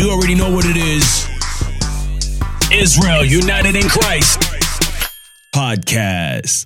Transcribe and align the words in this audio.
You 0.00 0.10
already 0.10 0.34
know 0.34 0.50
what 0.50 0.64
it 0.64 0.78
is. 0.78 1.28
Israel 2.72 3.22
United 3.22 3.76
in 3.76 3.82
Christ 3.82 4.40
podcast. 5.54 6.64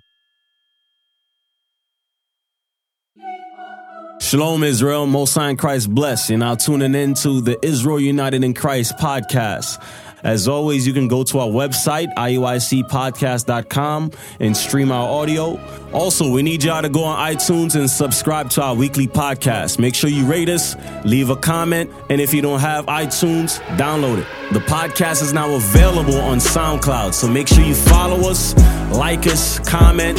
Shalom, 4.21 4.62
Israel. 4.62 5.08
Most 5.08 5.35
High 5.35 5.53
Christ 5.56 5.92
bless. 5.92 6.31
You're 6.31 6.38
now 6.38 6.54
tuning 6.54 6.94
in 6.94 7.15
to 7.15 7.40
the 7.40 7.58
Israel 7.67 7.99
United 7.99 8.44
in 8.44 8.54
Christ 8.54 8.99
podcast. 8.99 9.82
As 10.25 10.49
always, 10.49 10.87
you 10.87 10.95
can 10.95 11.06
go 11.06 11.22
to 11.25 11.38
our 11.38 11.49
website, 11.49 12.13
iuicpodcast.com, 12.15 14.11
and 14.41 14.56
stream 14.56 14.91
our 14.91 15.09
audio. 15.09 15.61
Also, 15.93 16.30
we 16.30 16.43
need 16.43 16.65
y'all 16.65 16.83
to 16.83 16.88
go 16.88 17.05
on 17.05 17.33
iTunes 17.33 17.77
and 17.77 17.88
subscribe 17.88 18.51
to 18.51 18.62
our 18.62 18.74
weekly 18.74 19.06
podcast. 19.06 19.79
Make 19.79 19.95
sure 19.95 20.09
you 20.10 20.24
rate 20.27 20.48
us, 20.48 20.74
leave 21.05 21.30
a 21.30 21.37
comment, 21.37 21.91
and 22.10 22.20
if 22.20 22.33
you 22.33 22.42
don't 22.42 22.60
have 22.60 22.87
iTunes, 22.87 23.60
download 23.77 24.18
it. 24.18 24.27
The 24.52 24.60
podcast 24.60 25.23
is 25.23 25.32
now 25.32 25.55
available 25.55 26.16
on 26.20 26.38
SoundCloud, 26.38 27.12
so 27.15 27.29
make 27.29 27.46
sure 27.46 27.62
you 27.62 27.74
follow 27.74 28.29
us, 28.30 28.56
like 28.91 29.27
us, 29.27 29.59
comment, 29.60 30.18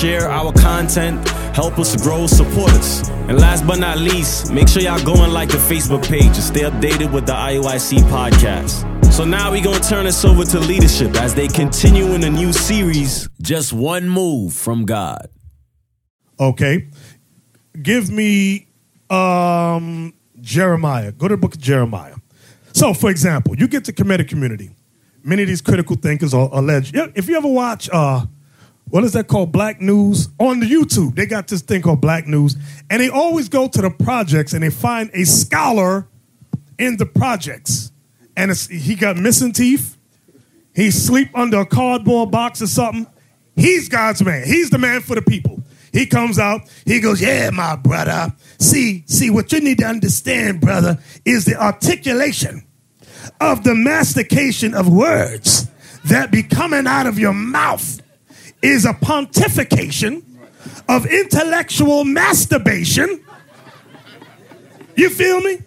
share 0.00 0.30
our 0.30 0.50
content, 0.54 1.28
help 1.54 1.78
us 1.78 1.94
grow, 2.02 2.26
support 2.26 2.70
us. 2.70 3.06
And 3.28 3.38
last 3.38 3.66
but 3.66 3.78
not 3.78 3.98
least, 3.98 4.50
make 4.50 4.66
sure 4.66 4.80
y'all 4.80 5.04
go 5.04 5.12
and 5.22 5.34
like 5.34 5.50
the 5.50 5.58
Facebook 5.58 6.08
page 6.08 6.24
and 6.24 6.36
stay 6.36 6.62
updated 6.62 7.12
with 7.12 7.26
the 7.26 7.32
IUIC 7.32 7.98
podcast. 8.04 9.12
So 9.12 9.24
now 9.26 9.50
we're 9.50 9.62
going 9.62 9.78
to 9.78 9.86
turn 9.86 10.06
this 10.06 10.24
over 10.24 10.44
to 10.44 10.58
leadership 10.58 11.14
as 11.16 11.34
they 11.34 11.48
continue 11.48 12.14
in 12.14 12.24
a 12.24 12.30
new 12.30 12.50
series, 12.50 13.28
Just 13.42 13.74
One 13.74 14.08
Move 14.08 14.54
from 14.54 14.86
God. 14.86 15.28
Okay. 16.38 16.88
Give 17.82 18.10
me 18.10 18.68
um, 19.10 20.14
Jeremiah. 20.40 21.12
Go 21.12 21.28
to 21.28 21.36
the 21.36 21.40
book 21.40 21.54
of 21.54 21.60
Jeremiah. 21.60 22.14
So, 22.72 22.94
for 22.94 23.10
example, 23.10 23.54
you 23.54 23.68
get 23.68 23.84
to 23.84 23.92
Kemetic 23.92 24.28
community. 24.28 24.70
Many 25.22 25.42
of 25.42 25.48
these 25.48 25.60
critical 25.60 25.96
thinkers 25.96 26.32
are 26.32 26.48
alleged. 26.52 26.96
If 26.96 27.28
you 27.28 27.36
ever 27.36 27.48
watch, 27.48 27.90
uh, 27.92 28.24
what 28.90 29.04
is 29.04 29.12
that 29.12 29.28
called? 29.28 29.52
Black 29.52 29.80
News 29.80 30.28
on 30.38 30.60
the 30.60 30.66
YouTube. 30.66 31.14
They 31.14 31.26
got 31.26 31.48
this 31.48 31.62
thing 31.62 31.82
called 31.82 32.00
Black 32.00 32.26
News, 32.26 32.56
and 32.90 33.00
they 33.00 33.08
always 33.08 33.48
go 33.48 33.68
to 33.68 33.82
the 33.82 33.90
projects 33.90 34.52
and 34.52 34.62
they 34.62 34.70
find 34.70 35.10
a 35.14 35.24
scholar 35.24 36.08
in 36.78 36.96
the 36.96 37.06
projects, 37.06 37.92
and 38.36 38.50
he 38.52 38.94
got 38.96 39.16
missing 39.16 39.52
teeth. 39.52 39.96
He 40.74 40.90
sleep 40.90 41.28
under 41.34 41.60
a 41.60 41.66
cardboard 41.66 42.30
box 42.30 42.62
or 42.62 42.66
something. 42.66 43.06
He's 43.56 43.88
God's 43.88 44.24
man. 44.24 44.46
He's 44.46 44.70
the 44.70 44.78
man 44.78 45.00
for 45.02 45.14
the 45.14 45.22
people. 45.22 45.62
He 45.92 46.06
comes 46.06 46.38
out, 46.38 46.62
he 46.84 47.00
goes, 47.00 47.20
Yeah, 47.20 47.50
my 47.50 47.76
brother. 47.76 48.32
See, 48.58 49.04
see, 49.06 49.30
what 49.30 49.52
you 49.52 49.60
need 49.60 49.78
to 49.78 49.86
understand, 49.86 50.60
brother, 50.60 50.98
is 51.24 51.44
the 51.44 51.60
articulation 51.60 52.64
of 53.40 53.64
the 53.64 53.74
mastication 53.74 54.74
of 54.74 54.88
words 54.88 55.68
that 56.04 56.30
be 56.30 56.42
coming 56.42 56.86
out 56.86 57.06
of 57.06 57.18
your 57.18 57.32
mouth 57.32 58.00
is 58.62 58.84
a 58.84 58.92
pontification 58.92 60.22
of 60.88 61.06
intellectual 61.06 62.04
masturbation. 62.04 63.24
You 64.96 65.08
feel 65.10 65.40
me? 65.40 65.58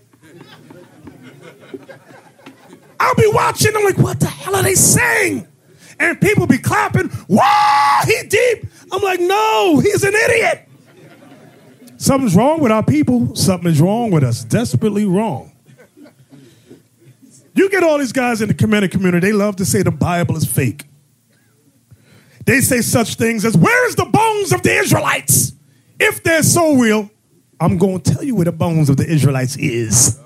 I'll 3.00 3.16
be 3.16 3.30
watching, 3.34 3.76
I'm 3.76 3.84
like, 3.84 3.98
what 3.98 4.20
the 4.20 4.28
hell 4.28 4.56
are 4.56 4.64
they 4.64 4.76
saying? 4.76 5.48
And 6.00 6.20
people 6.22 6.48
be 6.48 6.58
clapping, 6.58 7.12
wow, 7.28 8.00
he 8.06 8.28
deep. 8.28 8.66
I'm 8.92 9.02
like, 9.02 9.20
no, 9.20 9.80
he's 9.80 10.04
an 10.04 10.14
idiot. 10.14 10.70
Something's 11.98 12.36
wrong 12.36 12.62
with 12.62 12.72
our 12.72 12.84
people. 12.84 13.36
Something 13.36 13.72
is 13.72 13.80
wrong 13.80 14.12
with 14.12 14.24
us. 14.24 14.44
Desperately 14.44 15.06
wrong. 15.06 15.52
You 17.56 17.70
get 17.70 17.84
all 17.84 17.98
these 17.98 18.12
guys 18.12 18.42
in 18.42 18.48
the 18.48 18.54
Kemetic 18.54 18.92
community, 18.92 19.28
they 19.28 19.34
love 19.34 19.56
to 19.58 19.66
say 19.66 19.84
the 19.84 19.92
Bible 19.92 20.36
is 20.36 20.46
fake. 20.46 20.86
They 22.46 22.62
say 22.62 22.82
such 22.82 23.16
things 23.16 23.46
as, 23.46 23.56
Where's 23.56 23.96
the 23.96 24.06
bones 24.06 24.52
of 24.52 24.62
the 24.64 24.72
Israelites? 24.78 25.54
If 26.00 26.24
they're 26.24 26.44
so 26.44 26.76
real, 26.76 27.10
I'm 27.60 27.78
going 27.78 28.02
to 28.02 28.14
tell 28.14 28.24
you 28.24 28.36
where 28.36 28.46
the 28.46 28.52
bones 28.52 28.90
of 28.90 28.98
the 28.98 29.06
Israelites 29.06 29.56
is. 29.58 30.20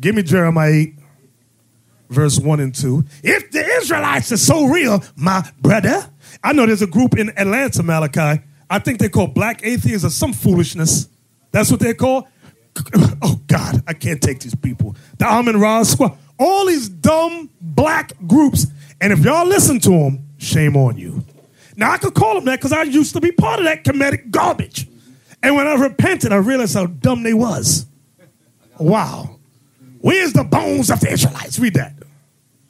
Give 0.00 0.14
me 0.14 0.22
Jeremiah 0.22 0.70
8, 0.70 0.94
verse 2.08 2.38
1 2.38 2.60
and 2.60 2.74
2. 2.74 3.04
If 3.22 3.50
the 3.50 3.64
Israelites 3.64 4.30
are 4.32 4.36
so 4.36 4.66
real, 4.66 5.02
my 5.16 5.48
brother, 5.60 6.08
I 6.42 6.52
know 6.52 6.66
there's 6.66 6.82
a 6.82 6.86
group 6.86 7.16
in 7.18 7.30
Atlanta, 7.38 7.82
Malachi. 7.82 8.42
I 8.70 8.78
think 8.78 9.00
they 9.00 9.08
call 9.08 9.26
black 9.26 9.64
atheists 9.64 10.04
or 10.04 10.10
some 10.10 10.32
foolishness. 10.32 11.08
That's 11.50 11.70
what 11.70 11.80
they 11.80 11.94
call. 11.94 12.28
Oh 13.24 13.40
God, 13.46 13.84
I 13.86 13.92
can't 13.92 14.20
take 14.20 14.40
these 14.40 14.54
people. 14.54 14.96
The 15.18 15.26
Amin 15.26 15.60
Ra 15.60 15.82
Squad, 15.84 16.18
all 16.40 16.66
these 16.66 16.88
dumb 16.88 17.50
black 17.60 18.12
groups. 18.26 18.66
And 19.00 19.12
if 19.12 19.20
y'all 19.20 19.46
listen 19.46 19.78
to 19.80 19.90
them, 19.90 20.26
shame 20.38 20.76
on 20.76 20.96
you. 20.96 21.24
Now 21.76 21.92
I 21.92 21.98
could 21.98 22.14
call 22.14 22.34
them 22.34 22.44
that 22.46 22.58
because 22.58 22.72
I 22.72 22.82
used 22.82 23.14
to 23.14 23.20
be 23.20 23.32
part 23.32 23.58
of 23.58 23.64
that 23.64 23.84
Kemetic 23.84 24.30
garbage. 24.30 24.88
And 25.42 25.56
when 25.56 25.66
I 25.66 25.74
repented, 25.74 26.32
I 26.32 26.36
realized 26.36 26.74
how 26.74 26.86
dumb 26.86 27.22
they 27.22 27.34
was. 27.34 27.86
Wow. 28.78 29.38
Where's 30.00 30.32
the 30.32 30.44
bones 30.44 30.90
of 30.90 31.00
the 31.00 31.12
Israelites? 31.12 31.58
Read 31.58 31.74
that. 31.74 31.94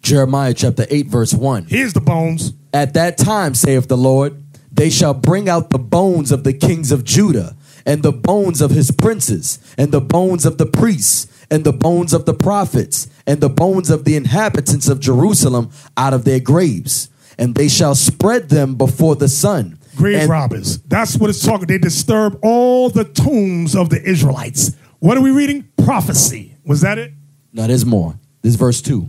Jeremiah 0.02 0.54
chapter 0.54 0.86
8, 0.88 1.06
verse 1.06 1.32
1. 1.32 1.66
Here's 1.66 1.92
the 1.92 2.00
bones. 2.00 2.52
At 2.72 2.94
that 2.94 3.18
time, 3.18 3.54
saith 3.54 3.88
the 3.88 3.96
Lord, 3.96 4.42
they 4.72 4.90
shall 4.90 5.14
bring 5.14 5.48
out 5.48 5.70
the 5.70 5.78
bones 5.78 6.32
of 6.32 6.44
the 6.44 6.52
kings 6.52 6.90
of 6.90 7.04
Judah, 7.04 7.56
and 7.84 8.02
the 8.02 8.12
bones 8.12 8.60
of 8.60 8.70
his 8.70 8.90
princes, 8.90 9.58
and 9.76 9.92
the 9.92 10.00
bones 10.00 10.46
of 10.46 10.58
the 10.58 10.66
priests, 10.66 11.26
and 11.50 11.64
the 11.64 11.72
bones 11.72 12.12
of 12.12 12.26
the 12.26 12.34
prophets, 12.34 13.08
and 13.26 13.40
the 13.40 13.50
bones 13.50 13.90
of 13.90 14.04
the 14.04 14.16
inhabitants 14.16 14.88
of 14.88 15.00
Jerusalem 15.00 15.70
out 15.96 16.14
of 16.14 16.24
their 16.24 16.40
graves. 16.40 17.10
And 17.38 17.54
they 17.54 17.68
shall 17.68 17.94
spread 17.94 18.48
them 18.48 18.74
before 18.74 19.16
the 19.16 19.28
sun. 19.28 19.78
Grave 19.96 20.20
and 20.20 20.30
robbers. 20.30 20.78
That's 20.82 21.16
what 21.16 21.30
it's 21.30 21.44
talking. 21.44 21.66
They 21.66 21.78
disturb 21.78 22.38
all 22.42 22.88
the 22.88 23.04
tombs 23.04 23.74
of 23.74 23.90
the 23.90 24.02
Israelites. 24.02 24.76
What 25.00 25.18
are 25.18 25.20
we 25.20 25.30
reading? 25.30 25.68
Prophecy. 25.84 26.56
Was 26.64 26.80
that 26.82 26.98
it? 26.98 27.12
No, 27.52 27.66
there's 27.66 27.84
more. 27.84 28.18
This 28.42 28.50
is 28.50 28.56
verse 28.56 28.80
2. 28.80 29.06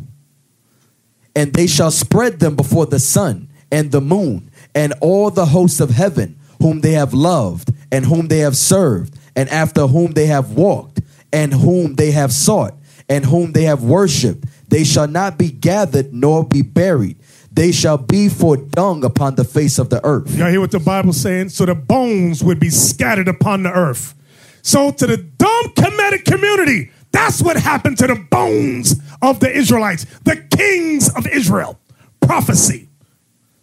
And 1.35 1.53
they 1.53 1.67
shall 1.67 1.91
spread 1.91 2.39
them 2.39 2.55
before 2.55 2.85
the 2.85 2.99
sun 2.99 3.49
and 3.71 3.91
the 3.91 4.01
moon 4.01 4.51
and 4.75 4.93
all 5.01 5.29
the 5.29 5.45
hosts 5.45 5.79
of 5.79 5.89
heaven, 5.91 6.37
whom 6.59 6.81
they 6.81 6.91
have 6.93 7.13
loved 7.13 7.71
and 7.91 8.05
whom 8.05 8.27
they 8.27 8.39
have 8.39 8.57
served, 8.57 9.15
and 9.35 9.47
after 9.49 9.85
whom 9.85 10.13
they 10.13 10.25
have 10.25 10.53
walked, 10.53 10.99
and 11.31 11.53
whom 11.53 11.93
they 11.93 12.09
have 12.09 12.33
sought, 12.33 12.73
and 13.07 13.23
whom 13.23 13.51
they 13.51 13.63
have 13.63 13.83
worshipped. 13.83 14.45
They 14.67 14.83
shall 14.83 15.07
not 15.07 15.37
be 15.37 15.51
gathered 15.51 16.11
nor 16.11 16.43
be 16.43 16.63
buried. 16.63 17.17
They 17.53 17.71
shall 17.71 17.99
be 17.99 18.29
for 18.29 18.57
dung 18.57 19.05
upon 19.05 19.35
the 19.35 19.43
face 19.43 19.77
of 19.77 19.91
the 19.91 20.03
earth. 20.03 20.35
Y'all 20.35 20.49
hear 20.49 20.59
what 20.59 20.71
the 20.71 20.79
Bible's 20.79 21.21
saying? 21.21 21.49
So 21.49 21.65
the 21.65 21.75
bones 21.75 22.43
would 22.43 22.59
be 22.59 22.71
scattered 22.71 23.27
upon 23.27 23.61
the 23.61 23.71
earth. 23.71 24.15
So 24.63 24.91
to 24.91 25.07
the 25.07 25.17
dumb 25.17 25.65
Kemetic 25.75 26.25
community, 26.25 26.89
that's 27.11 27.43
what 27.43 27.55
happened 27.55 27.99
to 27.99 28.07
the 28.07 28.15
bones 28.15 28.95
of 29.21 29.39
the 29.39 29.51
Israelites, 29.51 30.05
the 30.23 30.35
kings 30.57 31.13
of 31.15 31.27
Israel. 31.27 31.79
Prophecy. 32.21 32.89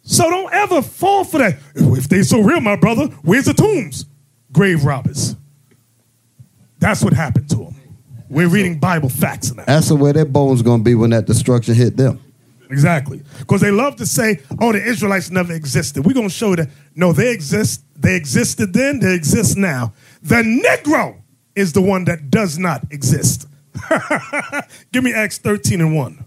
So 0.03 0.31
don't 0.31 0.53
ever 0.53 0.83
fall 0.83 1.25
for 1.25 1.39
that. 1.39 1.59
If 1.75 2.09
they 2.09 2.23
so 2.23 2.41
real, 2.41 2.61
my 2.61 2.77
brother, 2.77 3.07
where's 3.23 3.47
the 3.47 3.55
tombs? 3.55 4.07
Grave 4.53 4.85
robbers. 4.85 5.35
That's 6.79 7.03
what 7.03 7.13
happened 7.13 7.51
to 7.51 7.57
them. 7.57 7.75
We're 8.29 8.49
reading 8.49 8.79
Bible 8.79 9.09
facts 9.09 9.53
now. 9.53 9.65
That's 9.67 9.89
the 9.89 9.97
way 9.97 10.13
their 10.13 10.25
bones 10.25 10.63
going 10.63 10.81
to 10.81 10.85
be 10.85 10.95
when 10.95 11.11
that 11.11 11.27
destruction 11.27 11.75
hit 11.75 11.97
them. 11.97 12.21
Exactly. 12.71 13.23
Because 13.39 13.61
they 13.61 13.71
love 13.71 13.97
to 13.97 14.07
say, 14.07 14.41
oh, 14.61 14.73
the 14.73 14.83
Israelites 14.83 15.31
never 15.31 15.53
existed. 15.53 16.07
We're 16.07 16.15
going 16.15 16.29
to 16.29 16.35
show 16.35 16.55
that, 16.55 16.69
no, 16.95 17.13
they 17.13 17.33
exist. 17.33 17.83
They 17.97 18.15
existed 18.17 18.73
then, 18.73 19.01
they 19.01 19.15
exist 19.15 19.57
now. 19.57 19.93
The 20.23 20.37
Negro 20.37 21.21
is 21.55 21.73
the 21.73 21.83
one 21.83 22.05
that 22.05 22.31
does 22.31 22.59
not 22.59 22.85
exist. 22.91 23.47
Give 24.93 25.03
me 25.03 25.13
Acts 25.13 25.39
13 25.39 25.81
and 25.81 25.97
1. 25.97 26.25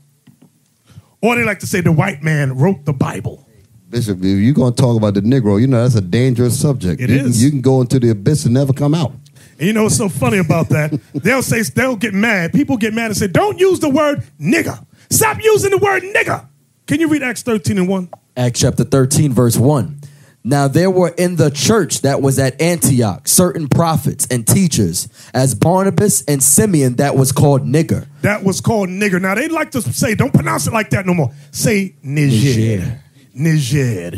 Or 1.21 1.35
they 1.35 1.43
like 1.43 1.59
to 1.59 1.67
say 1.67 1.81
the 1.81 1.91
white 1.91 2.21
man 2.21 2.57
wrote 2.57 2.85
the 2.85 2.93
Bible. 2.93 3.47
Bishop, 3.89 4.17
if 4.19 4.25
you're 4.25 4.53
going 4.53 4.73
to 4.73 4.81
talk 4.81 4.97
about 4.97 5.13
the 5.13 5.21
Negro, 5.21 5.61
you 5.61 5.67
know 5.67 5.81
that's 5.81 5.95
a 5.95 6.01
dangerous 6.01 6.59
subject. 6.59 6.99
It 6.99 7.09
you 7.09 7.15
is. 7.15 7.37
Can, 7.37 7.45
you 7.45 7.49
can 7.51 7.61
go 7.61 7.79
into 7.79 7.99
the 7.99 8.09
abyss 8.09 8.45
and 8.45 8.53
never 8.53 8.73
come 8.73 8.93
out. 8.93 9.13
And 9.59 9.67
you 9.67 9.73
know 9.73 9.83
what's 9.83 9.97
so 9.97 10.09
funny 10.09 10.39
about 10.39 10.69
that? 10.69 10.99
they'll 11.13 11.43
say, 11.43 11.61
they'll 11.61 11.95
get 11.95 12.13
mad. 12.13 12.51
People 12.53 12.75
get 12.75 12.93
mad 12.93 13.07
and 13.07 13.17
say, 13.17 13.27
don't 13.27 13.59
use 13.59 13.79
the 13.79 13.89
word 13.89 14.23
nigger. 14.39 14.83
Stop 15.13 15.43
using 15.43 15.69
the 15.69 15.77
word 15.77 16.01
nigger. 16.01 16.47
Can 16.87 16.99
you 16.99 17.07
read 17.07 17.21
Acts 17.21 17.43
13 17.43 17.77
and 17.77 17.87
1? 17.87 18.09
Acts 18.35 18.61
chapter 18.61 18.83
13, 18.83 19.31
verse 19.31 19.55
1. 19.55 20.01
Now 20.43 20.67
there 20.67 20.89
were 20.89 21.09
in 21.09 21.35
the 21.35 21.51
church 21.51 22.01
that 22.01 22.19
was 22.21 22.39
at 22.39 22.59
Antioch 22.59 23.27
certain 23.27 23.67
prophets 23.67 24.27
and 24.31 24.45
teachers, 24.45 25.07
as 25.33 25.53
Barnabas 25.53 26.23
and 26.25 26.41
Simeon 26.41 26.95
that 26.95 27.15
was 27.15 27.31
called 27.31 27.61
nigger. 27.61 28.07
That 28.23 28.43
was 28.43 28.59
called 28.59 28.89
nigger. 28.89 29.21
Now 29.21 29.35
they 29.35 29.47
like 29.49 29.69
to 29.71 29.83
say, 29.83 30.15
don't 30.15 30.33
pronounce 30.33 30.65
it 30.65 30.73
like 30.73 30.89
that 30.89 31.05
no 31.05 31.13
more. 31.13 31.31
Say 31.51 31.95
Niger. 32.01 32.99
Niger. 33.35 34.17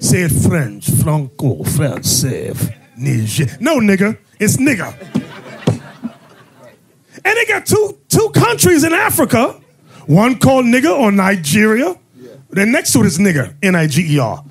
Say 0.00 0.22
it 0.22 0.30
French, 0.30 0.90
Franco, 0.90 1.62
Français, 1.62 2.74
Niger. 2.96 3.56
No, 3.60 3.80
nigger. 3.80 4.18
It's 4.40 4.56
nigger. 4.56 4.92
And 7.24 7.36
they 7.36 7.44
got 7.44 7.66
two 7.66 7.98
two 8.08 8.30
countries 8.30 8.82
in 8.82 8.92
Africa, 8.92 9.61
one 10.06 10.38
called 10.38 10.66
nigger 10.66 10.96
or 10.96 11.12
Nigeria. 11.12 11.98
Then 12.50 12.70
next 12.72 12.92
to 12.92 13.00
it 13.00 13.06
is 13.06 13.18
nigger, 13.18 13.54
N 13.62 13.74
I 13.74 13.86
G 13.86 14.16
E 14.16 14.18
R. 14.18 14.44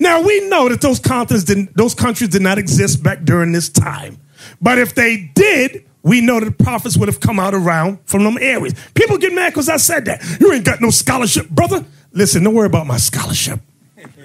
Now 0.00 0.20
we 0.22 0.48
know 0.48 0.68
that 0.68 0.80
those 0.80 0.98
continents 0.98 1.44
didn't, 1.44 1.76
those 1.76 1.94
countries 1.94 2.30
did 2.30 2.42
not 2.42 2.58
exist 2.58 3.02
back 3.02 3.22
during 3.24 3.52
this 3.52 3.68
time. 3.68 4.18
But 4.60 4.78
if 4.78 4.94
they 4.94 5.30
did, 5.34 5.84
we 6.02 6.20
know 6.20 6.40
that 6.40 6.46
the 6.46 6.64
prophets 6.64 6.96
would 6.96 7.08
have 7.08 7.20
come 7.20 7.38
out 7.38 7.54
around 7.54 7.98
from 8.06 8.24
them 8.24 8.36
areas. 8.40 8.74
People 8.94 9.18
get 9.18 9.32
mad 9.32 9.50
because 9.50 9.68
I 9.68 9.78
said 9.78 10.04
that. 10.06 10.22
You 10.40 10.52
ain't 10.52 10.64
got 10.64 10.80
no 10.80 10.90
scholarship, 10.90 11.48
brother. 11.48 11.84
Listen, 12.12 12.44
don't 12.44 12.54
worry 12.54 12.66
about 12.66 12.86
my 12.86 12.98
scholarship. 12.98 13.60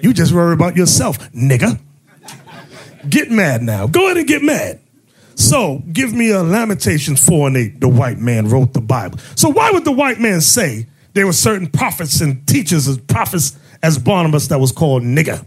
You 0.02 0.12
just 0.12 0.32
worry 0.32 0.52
about 0.52 0.76
yourself, 0.76 1.18
nigga. 1.32 1.80
Get 3.08 3.30
mad 3.30 3.62
now. 3.62 3.86
Go 3.86 4.06
ahead 4.06 4.18
and 4.18 4.26
get 4.26 4.42
mad. 4.42 4.80
So 5.40 5.82
give 5.90 6.12
me 6.12 6.30
a 6.30 6.42
Lamentations 6.42 7.24
4 7.26 7.48
and 7.48 7.56
8. 7.56 7.80
The 7.80 7.88
white 7.88 8.18
man 8.18 8.48
wrote 8.48 8.74
the 8.74 8.80
Bible. 8.82 9.18
So 9.36 9.48
why 9.48 9.70
would 9.70 9.86
the 9.86 9.92
white 9.92 10.20
man 10.20 10.42
say 10.42 10.86
there 11.14 11.24
were 11.26 11.32
certain 11.32 11.66
prophets 11.66 12.20
and 12.20 12.46
teachers 12.46 12.86
as 12.86 12.98
prophets 12.98 13.58
as 13.82 13.98
Barnabas 13.98 14.48
that 14.48 14.60
was 14.60 14.70
called 14.70 15.02
nigger? 15.02 15.46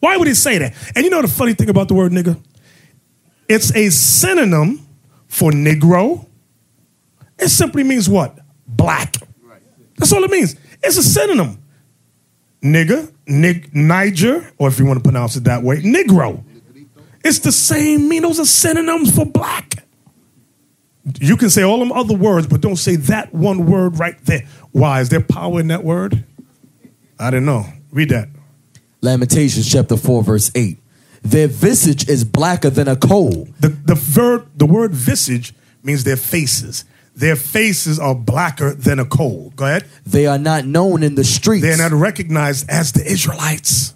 Why 0.00 0.16
would 0.16 0.26
he 0.26 0.34
say 0.34 0.58
that? 0.58 0.74
And 0.96 1.04
you 1.04 1.10
know 1.10 1.22
the 1.22 1.28
funny 1.28 1.54
thing 1.54 1.68
about 1.68 1.86
the 1.86 1.94
word 1.94 2.10
nigger? 2.10 2.36
It's 3.48 3.72
a 3.76 3.90
synonym 3.90 4.84
for 5.28 5.52
Negro. 5.52 6.26
It 7.38 7.48
simply 7.48 7.84
means 7.84 8.08
what? 8.08 8.36
Black. 8.66 9.14
That's 9.98 10.12
all 10.12 10.24
it 10.24 10.30
means. 10.32 10.56
It's 10.82 10.96
a 10.96 11.02
synonym. 11.02 11.62
Nigger, 12.60 13.12
nig, 13.28 13.72
Niger, 13.72 14.52
or 14.58 14.66
if 14.66 14.80
you 14.80 14.84
want 14.84 14.98
to 14.98 15.02
pronounce 15.02 15.36
it 15.36 15.44
that 15.44 15.62
way, 15.62 15.80
Negro. 15.80 16.42
It's 17.24 17.38
the 17.40 17.52
same 17.52 18.08
mean. 18.08 18.22
Those 18.22 18.40
are 18.40 18.44
synonyms 18.44 19.14
for 19.14 19.24
black. 19.24 19.84
You 21.20 21.36
can 21.36 21.50
say 21.50 21.62
all 21.62 21.78
them 21.78 21.92
other 21.92 22.14
words, 22.14 22.46
but 22.46 22.60
don't 22.60 22.76
say 22.76 22.96
that 22.96 23.34
one 23.34 23.66
word 23.66 23.98
right 23.98 24.16
there. 24.24 24.46
Why? 24.70 25.00
Is 25.00 25.08
there 25.08 25.20
power 25.20 25.60
in 25.60 25.68
that 25.68 25.84
word? 25.84 26.24
I 27.18 27.30
don't 27.30 27.44
know. 27.44 27.66
Read 27.90 28.10
that. 28.10 28.28
Lamentations 29.00 29.70
chapter 29.70 29.96
4, 29.96 30.22
verse 30.22 30.50
8. 30.54 30.78
Their 31.22 31.48
visage 31.48 32.08
is 32.08 32.24
blacker 32.24 32.70
than 32.70 32.88
a 32.88 32.96
coal. 32.96 33.48
The, 33.60 33.68
the, 33.68 33.94
verb, 33.94 34.50
the 34.56 34.66
word 34.66 34.92
visage 34.92 35.54
means 35.82 36.04
their 36.04 36.16
faces. 36.16 36.84
Their 37.14 37.36
faces 37.36 37.98
are 37.98 38.14
blacker 38.14 38.74
than 38.74 38.98
a 38.98 39.04
coal. 39.04 39.52
Go 39.54 39.66
ahead. 39.66 39.86
They 40.06 40.26
are 40.26 40.38
not 40.38 40.64
known 40.64 41.02
in 41.02 41.14
the 41.14 41.24
streets. 41.24 41.62
They're 41.62 41.76
not 41.76 41.92
recognized 41.92 42.68
as 42.70 42.92
the 42.92 43.04
Israelites. 43.04 43.94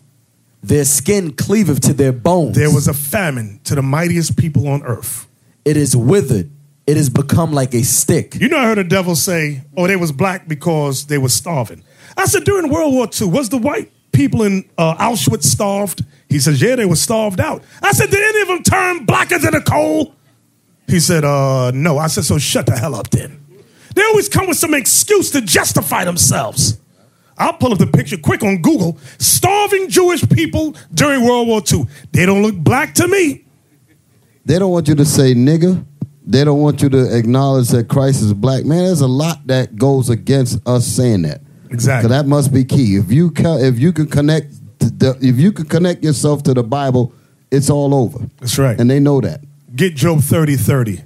Their 0.66 0.84
skin 0.84 1.32
cleaveth 1.32 1.80
to 1.82 1.92
their 1.94 2.10
bones. 2.12 2.56
There 2.56 2.72
was 2.72 2.88
a 2.88 2.92
famine 2.92 3.60
to 3.64 3.76
the 3.76 3.82
mightiest 3.82 4.36
people 4.36 4.66
on 4.66 4.82
earth. 4.82 5.28
it 5.64 5.76
is 5.76 5.96
withered. 5.96 6.50
It 6.88 6.96
has 6.96 7.08
become 7.08 7.52
like 7.52 7.72
a 7.72 7.84
stick. 7.84 8.34
You 8.34 8.48
know, 8.48 8.58
I 8.58 8.64
heard 8.64 8.78
the 8.78 8.84
devil 8.84 9.14
say, 9.14 9.62
oh, 9.76 9.86
they 9.86 9.94
was 9.94 10.10
black 10.10 10.48
because 10.48 11.06
they 11.06 11.18
were 11.18 11.28
starving. 11.28 11.84
I 12.16 12.24
said, 12.24 12.42
during 12.42 12.68
World 12.68 12.94
War 12.94 13.08
II, 13.08 13.28
was 13.28 13.48
the 13.48 13.58
white 13.58 13.92
people 14.10 14.42
in 14.42 14.68
uh, 14.76 14.96
Auschwitz 14.96 15.44
starved? 15.44 16.04
He 16.28 16.40
says, 16.40 16.60
yeah, 16.60 16.74
they 16.74 16.84
were 16.84 16.96
starved 16.96 17.38
out. 17.38 17.62
I 17.80 17.92
said, 17.92 18.10
did 18.10 18.20
any 18.20 18.42
of 18.42 18.48
them 18.48 18.62
turn 18.64 19.04
blacker 19.04 19.38
than 19.38 19.54
a 19.54 19.62
coal? 19.62 20.16
He 20.88 20.98
said, 20.98 21.24
uh, 21.24 21.70
no. 21.72 21.98
I 21.98 22.08
said, 22.08 22.24
so 22.24 22.38
shut 22.38 22.66
the 22.66 22.76
hell 22.76 22.96
up 22.96 23.10
then. 23.10 23.40
They 23.94 24.02
always 24.02 24.28
come 24.28 24.48
with 24.48 24.58
some 24.58 24.74
excuse 24.74 25.30
to 25.30 25.40
justify 25.40 26.04
themselves. 26.04 26.80
I'll 27.38 27.52
pull 27.54 27.72
up 27.72 27.78
the 27.78 27.86
picture 27.86 28.16
quick 28.16 28.42
on 28.42 28.62
Google. 28.62 28.98
Starving 29.18 29.88
Jewish 29.88 30.26
people 30.28 30.74
during 30.94 31.24
World 31.24 31.48
War 31.48 31.62
II. 31.70 31.86
They 32.12 32.26
don't 32.26 32.42
look 32.42 32.56
black 32.56 32.94
to 32.94 33.08
me. 33.08 33.44
They 34.44 34.58
don't 34.58 34.70
want 34.70 34.88
you 34.88 34.94
to 34.94 35.04
say 35.04 35.34
nigger. 35.34 35.84
They 36.24 36.44
don't 36.44 36.60
want 36.60 36.82
you 36.82 36.88
to 36.88 37.16
acknowledge 37.16 37.68
that 37.68 37.88
Christ 37.88 38.22
is 38.22 38.32
black. 38.32 38.64
Man, 38.64 38.84
there's 38.84 39.00
a 39.00 39.06
lot 39.06 39.46
that 39.46 39.76
goes 39.76 40.08
against 40.08 40.66
us 40.66 40.86
saying 40.86 41.22
that. 41.22 41.40
Exactly. 41.70 42.08
So 42.08 42.14
that 42.14 42.26
must 42.26 42.52
be 42.52 42.64
key. 42.64 42.96
If 42.96 43.12
you 43.12 43.30
ca- 43.30 43.58
if 43.58 43.78
you 43.78 43.92
can 43.92 44.06
connect 44.06 44.52
the, 44.78 45.16
if 45.20 45.36
you 45.38 45.52
can 45.52 45.66
connect 45.66 46.02
yourself 46.02 46.42
to 46.44 46.54
the 46.54 46.62
Bible, 46.62 47.12
it's 47.50 47.70
all 47.70 47.94
over. 47.94 48.18
That's 48.40 48.58
right. 48.58 48.78
And 48.78 48.90
they 48.90 49.00
know 49.00 49.20
that. 49.20 49.40
Get 49.74 49.94
Job 49.94 50.20
30 50.20 50.56
30. 50.56 51.02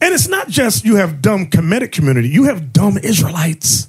And 0.00 0.14
it's 0.14 0.28
not 0.28 0.48
just 0.48 0.84
you 0.84 0.96
have 0.96 1.20
dumb 1.20 1.46
Kemetic 1.46 1.92
community, 1.92 2.28
you 2.28 2.44
have 2.44 2.72
dumb 2.72 2.98
Israelites. 2.98 3.88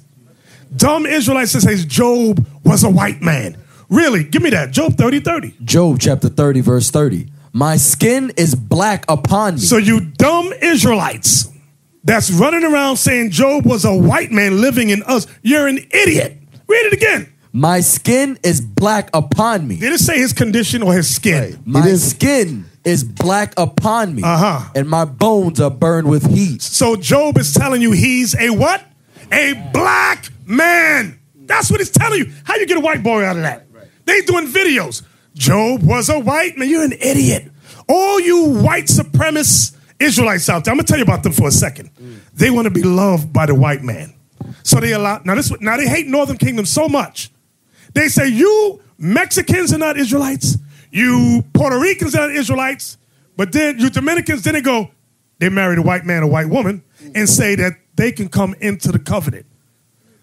Dumb 0.76 1.06
Israelites 1.06 1.52
that 1.52 1.62
says 1.62 1.84
Job 1.84 2.46
was 2.64 2.84
a 2.84 2.90
white 2.90 3.20
man. 3.20 3.56
Really? 3.88 4.24
Give 4.24 4.42
me 4.42 4.50
that. 4.50 4.70
Job 4.70 4.94
30 4.94 5.20
30. 5.20 5.54
Job 5.64 5.98
chapter 6.00 6.28
30, 6.28 6.60
verse 6.60 6.90
30. 6.90 7.26
My 7.52 7.76
skin 7.76 8.32
is 8.36 8.54
black 8.54 9.04
upon 9.08 9.54
me. 9.54 9.60
So 9.60 9.76
you 9.76 10.00
dumb 10.00 10.52
Israelites 10.62 11.50
that's 12.04 12.30
running 12.30 12.64
around 12.64 12.96
saying 12.96 13.30
Job 13.30 13.66
was 13.66 13.84
a 13.84 13.94
white 13.94 14.30
man 14.30 14.60
living 14.60 14.88
in 14.90 15.02
us, 15.02 15.26
you're 15.42 15.68
an 15.68 15.78
idiot. 15.78 16.38
Read 16.66 16.86
it 16.86 16.92
again. 16.94 17.32
My 17.52 17.80
skin 17.80 18.38
is 18.42 18.62
black 18.62 19.10
upon 19.12 19.68
me. 19.68 19.76
Did 19.76 19.92
it 19.92 19.98
say 19.98 20.18
his 20.18 20.32
condition 20.32 20.82
or 20.82 20.94
his 20.94 21.14
skin? 21.14 21.60
My 21.66 21.86
is- 21.86 22.10
skin 22.10 22.64
is 22.84 23.04
black 23.04 23.52
upon 23.58 24.14
me. 24.14 24.22
Uh-huh. 24.24 24.70
And 24.74 24.88
my 24.88 25.04
bones 25.04 25.60
are 25.60 25.70
burned 25.70 26.08
with 26.08 26.34
heat. 26.34 26.62
So 26.62 26.96
Job 26.96 27.36
is 27.36 27.52
telling 27.52 27.82
you 27.82 27.92
he's 27.92 28.34
a 28.34 28.50
what? 28.50 28.82
A 29.32 29.70
black 29.72 30.30
man. 30.46 31.18
That's 31.34 31.70
what 31.70 31.80
he's 31.80 31.90
telling 31.90 32.18
you. 32.18 32.32
How 32.44 32.56
you 32.56 32.66
get 32.66 32.76
a 32.76 32.80
white 32.80 33.02
boy 33.02 33.24
out 33.24 33.36
of 33.36 33.42
that? 33.42 33.66
They 34.04 34.20
doing 34.22 34.46
videos. 34.46 35.02
Job 35.34 35.82
was 35.82 36.08
a 36.08 36.18
white 36.18 36.58
man. 36.58 36.68
You're 36.68 36.84
an 36.84 36.92
idiot. 36.92 37.50
All 37.88 38.20
you 38.20 38.60
white 38.62 38.84
supremacist 38.84 39.76
Israelites 39.98 40.48
out 40.48 40.64
there, 40.64 40.72
I'm 40.72 40.78
gonna 40.78 40.86
tell 40.86 40.98
you 40.98 41.04
about 41.04 41.22
them 41.22 41.32
for 41.32 41.48
a 41.48 41.52
second. 41.52 41.90
Mm. 41.94 42.18
They 42.34 42.50
want 42.50 42.66
to 42.66 42.70
be 42.70 42.82
loved 42.82 43.32
by 43.32 43.46
the 43.46 43.54
white 43.54 43.82
man. 43.82 44.14
So 44.62 44.80
they 44.80 44.92
allow 44.92 45.20
now 45.24 45.34
this 45.34 45.52
now 45.60 45.76
they 45.76 45.86
hate 45.86 46.06
Northern 46.06 46.36
Kingdom 46.36 46.66
so 46.66 46.88
much. 46.88 47.30
They 47.94 48.08
say 48.08 48.28
you 48.28 48.80
Mexicans 48.98 49.72
are 49.72 49.78
not 49.78 49.96
Israelites, 49.96 50.56
you 50.90 51.44
Puerto 51.54 51.78
Ricans 51.78 52.14
are 52.14 52.28
not 52.28 52.36
Israelites, 52.36 52.98
but 53.36 53.52
then 53.52 53.78
you 53.78 53.90
Dominicans, 53.90 54.42
then 54.42 54.54
they 54.54 54.60
go, 54.60 54.90
they 55.38 55.48
married 55.48 55.78
a 55.78 55.82
white 55.82 56.04
man, 56.04 56.22
a 56.22 56.26
white 56.26 56.48
woman, 56.48 56.82
and 57.14 57.28
say 57.28 57.54
that 57.56 57.72
they 57.94 58.12
can 58.12 58.28
come 58.28 58.54
into 58.60 58.90
the 58.92 58.98
covenant. 58.98 59.46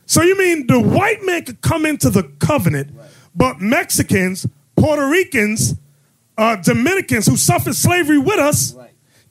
So 0.06 0.21
you 0.24 0.38
mean 0.38 0.68
the 0.68 0.80
white 0.80 1.24
man 1.24 1.45
could 1.45 1.62
come 1.62 1.86
into 1.86 2.10
the 2.10 2.24
covenant, 2.39 2.92
but 3.36 3.62
Mexicans, 3.62 4.48
Puerto 4.75 5.07
Ricans, 5.07 5.75
uh, 6.38 6.56
Dominicans 6.56 7.27
who 7.27 7.38
suffered 7.38 7.75
slavery 7.75 8.18
with 8.18 8.39
us 8.39 8.75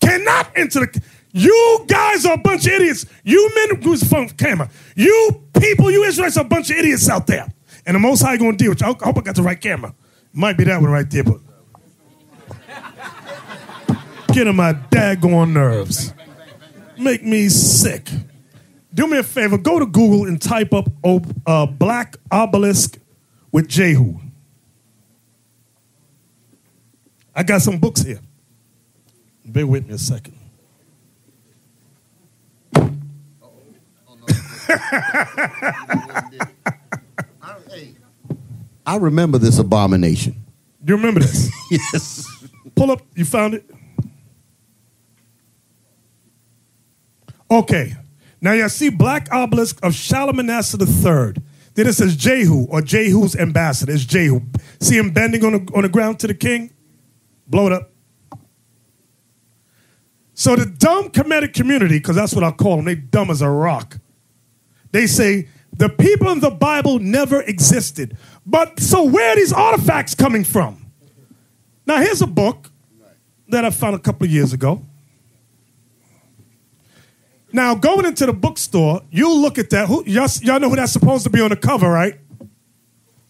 cannot 0.01 0.51
enter 0.57 0.81
the. 0.81 1.03
You 1.33 1.85
guys 1.89 2.25
are 2.25 2.35
a 2.35 2.39
bunch 2.39 2.67
of 2.67 2.73
idiots. 2.73 3.07
You 3.25 3.51
men 3.55 3.83
who's 3.83 4.03
phone 4.03 4.29
camera. 4.31 4.71
You 4.95 5.43
people, 5.61 5.91
you 5.91 6.05
Israelites 6.05 6.37
are 6.37 6.45
a 6.45 6.49
bunch 6.49 6.71
of 6.71 6.77
idiots 6.77 7.09
out 7.09 7.27
there. 7.27 7.47
And 7.87 7.95
the 7.95 7.99
Most 7.99 8.23
High 8.23 8.37
going 8.37 8.53
to 8.53 8.59
deal 8.59 8.71
with 8.71 8.81
you. 8.81 8.87
I 8.87 8.91
hope- 8.91 9.19
I 9.19 9.21
got 9.21 9.35
the 9.35 9.43
right 9.43 9.61
camera. 9.61 9.95
Might 10.33 10.57
be 10.57 10.65
that 10.65 10.81
one 10.81 10.91
right 10.91 11.09
there, 11.11 11.25
but 11.25 11.41
get 14.33 14.47
on 14.47 14.57
my 14.57 14.73
daggone 14.75 15.53
nerves. 15.53 16.13
Make 16.99 17.25
me 17.25 17.49
sick. 17.49 18.09
Do 18.99 19.07
me 19.07 19.17
a 19.19 19.23
favor. 19.23 19.57
Go 19.57 19.79
to 19.79 19.87
Google 19.87 20.27
and 20.27 20.43
type 20.43 20.75
up 20.75 20.89
uh, 21.47 21.67
Black 21.67 22.17
Obelisk 22.33 22.99
with 23.53 23.69
Jehu. 23.69 24.19
I 27.33 27.45
got 27.45 27.63
some 27.63 27.79
books 27.79 28.03
here. 28.03 28.19
Bear 29.45 29.69
with 29.69 29.87
me 29.87 29.95
a 29.95 29.99
second. 29.99 30.35
I 38.85 38.97
remember 38.97 39.39
this 39.39 39.61
abomination. 39.61 40.45
Do 40.85 40.95
you 40.95 40.97
remember 40.97 41.21
this? 41.21 41.53
Yes. 41.71 42.27
Pull 42.75 42.91
up. 42.91 43.03
You 43.15 43.25
found 43.25 43.55
it? 43.55 43.71
Okay. 47.49 47.95
Now 48.41 48.53
you 48.53 48.69
see 48.69 48.89
Black 48.89 49.29
Obelisk 49.33 49.85
of 49.85 49.95
Shalmaneser 49.95 50.79
III. 50.81 51.43
Then 51.75 51.87
it 51.87 51.93
says 51.95 52.17
Jehu 52.17 52.67
or 52.67 52.83
Jehu's 52.83 53.37
ambassador. 53.37 53.93
It's 53.93 54.05
Jehu. 54.05 54.41
See 54.81 54.97
him 54.97 55.11
bending 55.11 55.45
on 55.45 55.53
the, 55.53 55.73
on 55.75 55.83
the 55.83 55.89
ground 55.89 56.19
to 56.21 56.27
the 56.27 56.35
king? 56.35 56.73
Blow 57.47 57.67
it 57.67 57.73
up. 57.73 57.91
So 60.35 60.55
the 60.55 60.67
dumb 60.67 61.11
Kemetic 61.11 61.53
community, 61.53 61.99
because 61.99 62.15
that's 62.15 62.35
what 62.35 62.45
I 62.45 62.53
call 62.53 62.77
them, 62.77 62.85
they 62.85 62.95
dumb 62.95 63.31
as 63.31 63.43
a 63.43 63.51
rock. 63.51 63.99
They 64.93 65.07
say 65.07 65.49
the 65.77 65.89
people 65.89 66.31
in 66.31 66.41
the 66.41 66.51
Bible 66.51 66.99
never 66.99 67.43
existed. 67.43 68.17
But 68.47 68.81
so 68.81 69.05
where 69.05 69.33
are 69.33 69.37
these 69.37 69.53
artifacts 69.53 70.15
coming 70.15 70.45
from? 70.45 70.87
Now 71.87 71.99
here's 71.99 72.23
a 72.23 72.27
book 72.27 72.71
that 73.49 73.65
I 73.65 73.71
found 73.71 73.95
a 73.95 73.99
couple 73.99 74.27
of 74.27 74.31
years 74.31 74.53
ago. 74.53 74.85
Now 77.53 77.75
going 77.75 78.05
into 78.05 78.27
the 78.27 78.33
bookstore, 78.33 79.03
you 79.11 79.33
look 79.35 79.59
at 79.59 79.71
that. 79.71 79.89
Who, 79.89 80.05
y'all, 80.05 80.29
y'all 80.43 80.61
know 80.61 80.69
who 80.69 80.77
that's 80.77 80.93
supposed 80.93 81.25
to 81.25 81.31
be 81.31 81.41
on 81.41 81.51
the 81.51 81.57
cover, 81.57 81.89
right? 81.89 82.19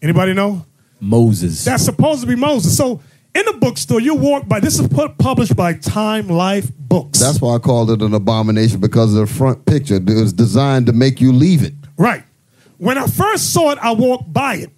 Anybody 0.01 0.33
know? 0.33 0.65
Moses. 0.99 1.63
That's 1.63 1.83
supposed 1.83 2.21
to 2.21 2.27
be 2.27 2.35
Moses. 2.35 2.75
So 2.75 3.01
in 3.33 3.45
the 3.45 3.53
bookstore, 3.53 4.01
you 4.01 4.15
walk 4.15 4.47
by. 4.47 4.59
This 4.59 4.79
is 4.79 4.87
put, 4.87 5.17
published 5.17 5.55
by 5.55 5.73
Time 5.73 6.27
Life 6.27 6.69
Books. 6.77 7.19
That's 7.19 7.39
why 7.39 7.55
I 7.55 7.59
called 7.59 7.91
it 7.91 8.01
an 8.01 8.13
abomination 8.13 8.79
because 8.79 9.13
of 9.13 9.27
the 9.27 9.33
front 9.33 9.65
picture. 9.65 9.95
It 9.95 10.05
was 10.05 10.33
designed 10.33 10.87
to 10.87 10.93
make 10.93 11.21
you 11.21 11.31
leave 11.31 11.63
it. 11.63 11.73
right. 11.97 12.23
When 12.77 12.97
I 12.97 13.07
first 13.07 13.51
saw 13.51 13.71
it, 13.71 13.77
I 13.79 13.91
walked 13.91 14.31
by 14.31 14.55
it. 14.55 14.69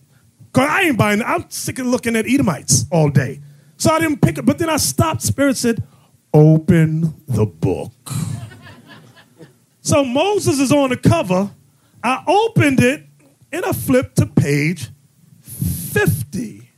Because 0.51 0.67
I 0.67 0.81
ain't 0.81 0.97
buying 0.97 1.21
it. 1.21 1.23
I'm 1.23 1.47
sick 1.49 1.77
of 1.77 1.85
looking 1.85 2.15
at 2.15 2.25
Edomites 2.25 2.85
all 2.91 3.09
day. 3.09 3.41
So 3.77 3.91
I 3.91 3.99
didn't 3.99 4.21
pick 4.21 4.39
it. 4.39 4.45
But 4.45 4.57
then 4.57 4.69
I 4.69 4.77
stopped. 4.77 5.21
Spirit 5.21 5.55
said, 5.55 5.83
open 6.33 7.13
the 7.27 7.45
book. 7.45 7.91
So 9.81 10.03
Moses 10.05 10.59
is 10.59 10.71
on 10.71 10.89
the 10.89 10.97
cover. 10.97 11.49
I 12.03 12.23
opened 12.25 12.79
it 12.79 13.03
and 13.51 13.65
I 13.65 13.71
flipped 13.71 14.17
to 14.17 14.25
page 14.25 14.89
50. 15.41 16.69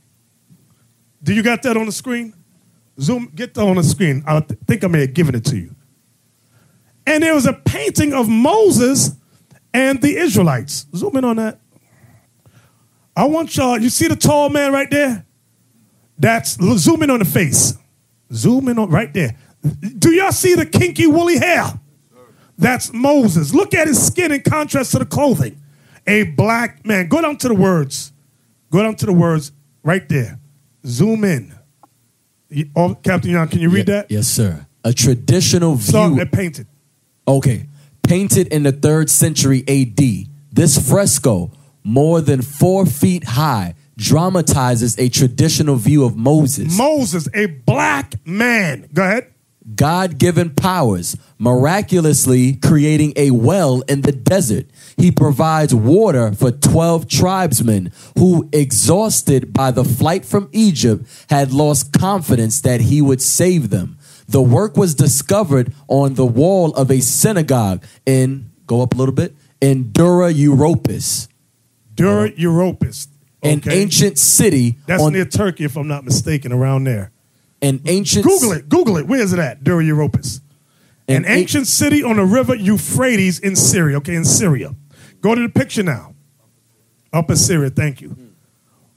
Do 1.22 1.32
you 1.32 1.42
got 1.42 1.62
that 1.62 1.76
on 1.76 1.86
the 1.86 1.92
screen? 1.92 2.34
Zoom, 3.00 3.30
get 3.34 3.54
that 3.54 3.62
on 3.62 3.76
the 3.76 3.82
screen. 3.82 4.22
I 4.26 4.40
think 4.40 4.84
I 4.84 4.88
may 4.88 5.00
have 5.02 5.14
given 5.14 5.34
it 5.34 5.44
to 5.46 5.56
you. 5.56 5.74
And 7.06 7.22
there 7.22 7.34
was 7.34 7.46
a 7.46 7.52
painting 7.52 8.12
of 8.12 8.28
Moses 8.28 9.16
and 9.72 10.00
the 10.00 10.16
Israelites. 10.16 10.86
Zoom 10.94 11.16
in 11.16 11.24
on 11.24 11.36
that. 11.36 11.60
I 13.16 13.26
want 13.26 13.56
y'all, 13.56 13.78
you 13.78 13.90
see 13.90 14.08
the 14.08 14.16
tall 14.16 14.48
man 14.48 14.72
right 14.72 14.90
there? 14.90 15.24
That's 16.18 16.52
zoom 16.78 17.02
in 17.02 17.10
on 17.10 17.18
the 17.18 17.24
face. 17.24 17.76
Zoom 18.32 18.68
in 18.68 18.78
on 18.78 18.90
right 18.90 19.12
there. 19.12 19.36
Do 19.98 20.10
y'all 20.12 20.32
see 20.32 20.54
the 20.54 20.66
kinky 20.66 21.06
woolly 21.06 21.38
hair? 21.38 21.64
That's 22.56 22.92
Moses. 22.92 23.52
Look 23.52 23.74
at 23.74 23.88
his 23.88 24.04
skin 24.04 24.32
in 24.32 24.42
contrast 24.42 24.92
to 24.92 24.98
the 25.00 25.06
clothing. 25.06 25.60
A 26.06 26.24
black 26.24 26.84
man. 26.86 27.08
Go 27.08 27.20
down 27.20 27.36
to 27.38 27.48
the 27.48 27.54
words. 27.54 28.12
Go 28.70 28.82
down 28.82 28.96
to 28.96 29.06
the 29.06 29.12
words 29.12 29.52
right 29.82 30.08
there. 30.08 30.38
Zoom 30.86 31.24
in. 31.24 31.54
Oh, 32.76 32.94
Captain 32.94 33.30
Young, 33.30 33.48
can 33.48 33.60
you 33.60 33.70
read 33.70 33.86
that? 33.86 34.10
Yes, 34.10 34.28
sir. 34.28 34.66
A 34.84 34.92
traditional 34.92 35.74
view. 35.74 36.16
that 36.16 36.30
painted. 36.30 36.66
Okay. 37.26 37.66
Painted 38.02 38.48
in 38.48 38.62
the 38.64 38.72
third 38.72 39.08
century 39.10 39.64
AD, 39.66 40.28
this 40.52 40.88
fresco, 40.90 41.50
more 41.82 42.20
than 42.20 42.42
four 42.42 42.84
feet 42.86 43.24
high, 43.24 43.74
dramatizes 43.96 44.98
a 44.98 45.08
traditional 45.08 45.76
view 45.76 46.04
of 46.04 46.16
Moses. 46.16 46.76
Moses, 46.76 47.28
a 47.34 47.46
black 47.46 48.14
man. 48.26 48.88
Go 48.92 49.02
ahead. 49.02 49.33
God 49.74 50.18
given 50.18 50.50
powers, 50.50 51.16
miraculously 51.38 52.56
creating 52.56 53.14
a 53.16 53.30
well 53.30 53.80
in 53.82 54.02
the 54.02 54.12
desert. 54.12 54.66
He 54.98 55.10
provides 55.10 55.74
water 55.74 56.32
for 56.32 56.50
12 56.50 57.08
tribesmen 57.08 57.90
who, 58.18 58.48
exhausted 58.52 59.54
by 59.54 59.70
the 59.70 59.84
flight 59.84 60.26
from 60.26 60.50
Egypt, 60.52 61.06
had 61.30 61.52
lost 61.52 61.92
confidence 61.92 62.60
that 62.60 62.82
he 62.82 63.00
would 63.00 63.22
save 63.22 63.70
them. 63.70 63.96
The 64.28 64.42
work 64.42 64.76
was 64.76 64.94
discovered 64.94 65.72
on 65.88 66.14
the 66.14 66.26
wall 66.26 66.74
of 66.74 66.90
a 66.90 67.00
synagogue 67.00 67.84
in, 68.04 68.50
go 68.66 68.82
up 68.82 68.94
a 68.94 68.96
little 68.96 69.14
bit, 69.14 69.34
in 69.60 69.92
Dura 69.92 70.32
Europos, 70.32 71.28
Dura 71.94 72.30
Europos. 72.32 73.08
an 73.42 73.62
ancient 73.70 74.18
city 74.18 74.78
That's 74.86 75.02
on 75.02 75.12
near 75.12 75.24
Turkey, 75.24 75.64
if 75.64 75.76
I'm 75.76 75.88
not 75.88 76.04
mistaken, 76.04 76.52
around 76.52 76.84
there. 76.84 77.12
An 77.64 77.80
ancient 77.86 78.24
Google 78.26 78.52
it. 78.52 78.68
Google 78.68 78.98
it. 78.98 79.06
Where 79.06 79.20
is 79.20 79.32
it 79.32 79.38
at? 79.38 79.64
Dura 79.64 79.82
Europos. 79.82 80.40
An 81.08 81.16
an 81.16 81.24
an- 81.24 81.38
ancient 81.38 81.66
city 81.66 82.02
on 82.02 82.16
the 82.16 82.24
river 82.24 82.54
Euphrates 82.54 83.38
in 83.38 83.56
Syria. 83.56 83.96
Okay, 83.98 84.14
in 84.14 84.24
Syria. 84.26 84.74
Go 85.22 85.34
to 85.34 85.40
the 85.40 85.48
picture 85.48 85.82
now. 85.82 86.14
Upper 87.10 87.36
Syria, 87.36 87.70
thank 87.70 88.02
you. 88.02 88.16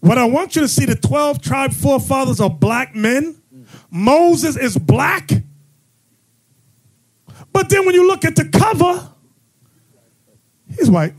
What 0.02 0.18
I 0.18 0.26
want 0.26 0.56
you 0.56 0.62
to 0.64 0.68
see 0.68 0.86
the 0.86 0.96
12 0.96 1.42
tribe 1.42 1.72
forefathers 1.72 2.42
are 2.42 2.50
black 2.50 2.94
men. 2.94 3.42
Moses 3.90 4.58
is 4.58 4.78
black. 4.78 5.30
But 7.54 7.70
then 7.70 7.86
when 7.86 7.96
you 7.96 8.06
look 8.06 8.26
at 8.26 8.36
the 8.36 8.50
cover, 8.50 9.10
he's 10.78 10.90
white. 10.90 11.14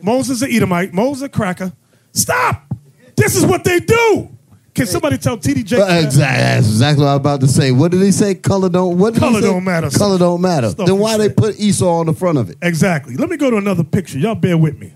Moses 0.00 0.40
an 0.40 0.50
Edomite. 0.50 0.94
Moses 0.94 1.24
a 1.24 1.28
cracker. 1.28 1.72
Stop! 2.12 2.74
This 3.16 3.36
is 3.36 3.44
what 3.44 3.64
they 3.64 3.80
do. 3.80 4.33
Can 4.74 4.86
somebody 4.86 5.18
tell 5.18 5.38
TD 5.38 5.64
Jakes 5.64 5.70
that? 5.70 6.04
exactly, 6.04 6.42
that's 6.42 6.66
exactly 6.66 7.04
what 7.04 7.10
I 7.10 7.14
was 7.14 7.20
about 7.20 7.40
to 7.42 7.48
say. 7.48 7.70
What 7.70 7.92
did 7.92 8.02
he 8.02 8.10
say? 8.10 8.34
Color 8.34 8.70
don't. 8.70 8.98
What 8.98 9.14
did 9.14 9.20
Color 9.20 9.40
don't 9.40 9.62
matter. 9.62 9.88
Color 9.90 10.18
don't 10.18 10.40
matter. 10.40 10.70
Stuff 10.70 10.86
then 10.86 10.96
he 10.96 11.02
why 11.02 11.16
they 11.16 11.28
said. 11.28 11.36
put 11.36 11.60
Esau 11.60 12.00
on 12.00 12.06
the 12.06 12.12
front 12.12 12.38
of 12.38 12.50
it? 12.50 12.58
Exactly. 12.60 13.16
Let 13.16 13.30
me 13.30 13.36
go 13.36 13.50
to 13.50 13.56
another 13.56 13.84
picture. 13.84 14.18
Y'all 14.18 14.34
bear 14.34 14.58
with 14.58 14.76
me. 14.78 14.92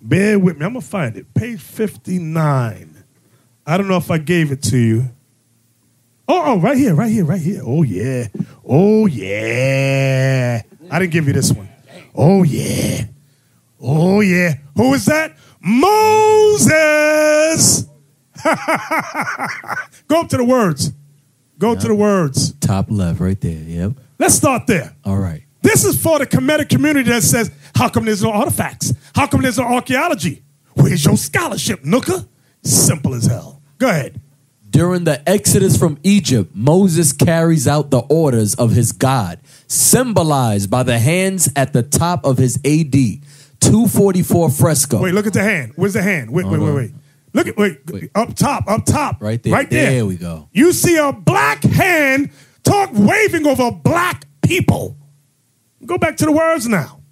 Bear 0.00 0.38
with 0.38 0.58
me. 0.58 0.64
I'm 0.64 0.74
to 0.74 0.80
find 0.80 1.16
it. 1.16 1.34
Page 1.34 1.60
59. 1.60 3.04
I 3.66 3.76
don't 3.76 3.88
know 3.88 3.96
if 3.96 4.08
I 4.08 4.18
gave 4.18 4.52
it 4.52 4.62
to 4.64 4.78
you. 4.78 5.10
Oh, 6.28 6.42
oh, 6.46 6.60
right 6.60 6.76
here, 6.76 6.94
right 6.94 7.10
here, 7.10 7.24
right 7.24 7.40
here. 7.40 7.62
Oh, 7.64 7.82
yeah. 7.82 8.28
Oh, 8.64 9.06
yeah. 9.06 10.62
I 10.90 10.98
didn't 11.00 11.12
give 11.12 11.26
you 11.26 11.32
this 11.32 11.52
one. 11.52 11.68
Oh, 12.14 12.44
yeah. 12.44 13.06
Oh, 13.80 14.20
yeah. 14.20 14.54
Who 14.76 14.94
is 14.94 15.06
that? 15.06 15.36
Moses. 15.60 16.66
Go 20.08 20.20
up 20.20 20.28
to 20.28 20.36
the 20.36 20.44
words. 20.44 20.92
Go 21.58 21.74
to 21.74 21.88
the 21.88 21.94
words. 21.94 22.52
top 22.54 22.86
left 22.90 23.18
right 23.18 23.40
there. 23.40 23.58
Yep. 23.58 23.92
Let's 24.18 24.34
start 24.34 24.66
there. 24.66 24.94
All 25.04 25.18
right. 25.18 25.42
This 25.62 25.84
is 25.84 26.00
for 26.00 26.18
the 26.18 26.26
Kemetic 26.26 26.68
community 26.68 27.10
that 27.10 27.22
says, 27.22 27.50
how 27.74 27.88
come 27.88 28.04
there's 28.04 28.22
no 28.22 28.30
artifacts? 28.30 28.92
How 29.14 29.26
come 29.26 29.42
there's 29.42 29.58
no 29.58 29.64
archaeology? 29.64 30.42
Where's 30.74 31.04
your 31.04 31.16
scholarship, 31.16 31.82
Nooka? 31.82 32.28
Simple 32.62 33.14
as 33.14 33.26
hell. 33.26 33.62
Go 33.78 33.88
ahead. 33.88 34.20
During 34.68 35.04
the 35.04 35.26
exodus 35.28 35.76
from 35.76 35.98
Egypt, 36.02 36.52
Moses 36.54 37.12
carries 37.12 37.66
out 37.66 37.90
the 37.90 38.00
orders 38.00 38.54
of 38.54 38.72
his 38.72 38.92
God, 38.92 39.40
symbolized 39.66 40.70
by 40.70 40.82
the 40.82 40.98
hands 40.98 41.50
at 41.56 41.72
the 41.72 41.82
top 41.82 42.24
of 42.24 42.36
his 42.36 42.56
AD 42.64 42.92
244 43.60 44.50
fresco. 44.50 45.02
Wait, 45.02 45.14
look 45.14 45.26
at 45.26 45.32
the 45.32 45.42
hand. 45.42 45.72
Where's 45.76 45.94
the 45.94 46.02
hand? 46.02 46.30
Wait, 46.30 46.46
wait, 46.46 46.60
wait, 46.60 46.74
wait. 46.74 46.90
Look 47.36 47.48
at 47.48 47.56
wait, 47.58 47.80
Wait. 47.92 48.10
up 48.14 48.34
top, 48.34 48.66
up 48.66 48.86
top. 48.86 49.20
Right 49.20 49.42
there. 49.42 49.52
Right 49.52 49.68
there. 49.68 49.90
There 49.90 50.06
we 50.06 50.16
go. 50.16 50.48
You 50.52 50.72
see 50.72 50.96
a 50.96 51.12
black 51.12 51.62
hand 51.62 52.30
talk 52.64 52.88
waving 52.94 53.46
over 53.46 53.70
black 53.72 54.24
people. 54.40 54.96
Go 55.84 55.98
back 55.98 56.16
to 56.16 56.24
the 56.24 56.32
words 56.32 56.66
now. 56.66 57.02